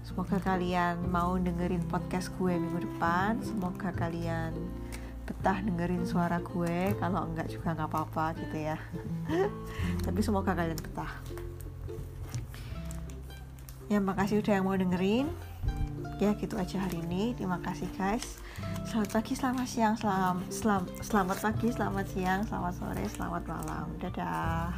Semoga 0.06 0.38
kalian 0.38 1.10
mau 1.10 1.34
dengerin 1.42 1.82
podcast 1.90 2.30
gue 2.38 2.54
minggu 2.54 2.86
depan. 2.86 3.42
Semoga 3.42 3.90
kalian 3.98 4.54
betah 5.26 5.58
dengerin 5.58 6.06
suara 6.06 6.38
gue. 6.38 6.94
Kalau 7.02 7.34
enggak 7.34 7.50
juga 7.50 7.74
nggak 7.74 7.90
apa-apa 7.90 8.38
gitu 8.46 8.70
ya. 8.70 8.78
Tapi 10.06 10.20
semoga 10.22 10.54
kalian 10.54 10.78
betah. 10.78 11.10
Ya 13.90 13.98
makasih 13.98 14.38
udah 14.38 14.54
yang 14.54 14.70
mau 14.70 14.78
dengerin 14.78 15.26
ya 16.20 16.32
gitu 16.36 16.56
aja 16.56 16.80
hari 16.80 17.02
ini. 17.04 17.36
Terima 17.36 17.60
kasih 17.60 17.88
guys. 17.96 18.40
Selamat 18.88 19.20
pagi 19.20 19.32
selamat 19.36 19.66
siang 19.68 19.94
selam, 20.00 20.36
selam, 20.48 20.82
selamat 21.04 21.38
pagi 21.44 21.68
selamat 21.68 22.06
siang 22.08 22.40
selamat 22.48 22.72
sore 22.76 23.04
selamat 23.10 23.42
malam. 23.44 23.86
Dadah 24.00 24.72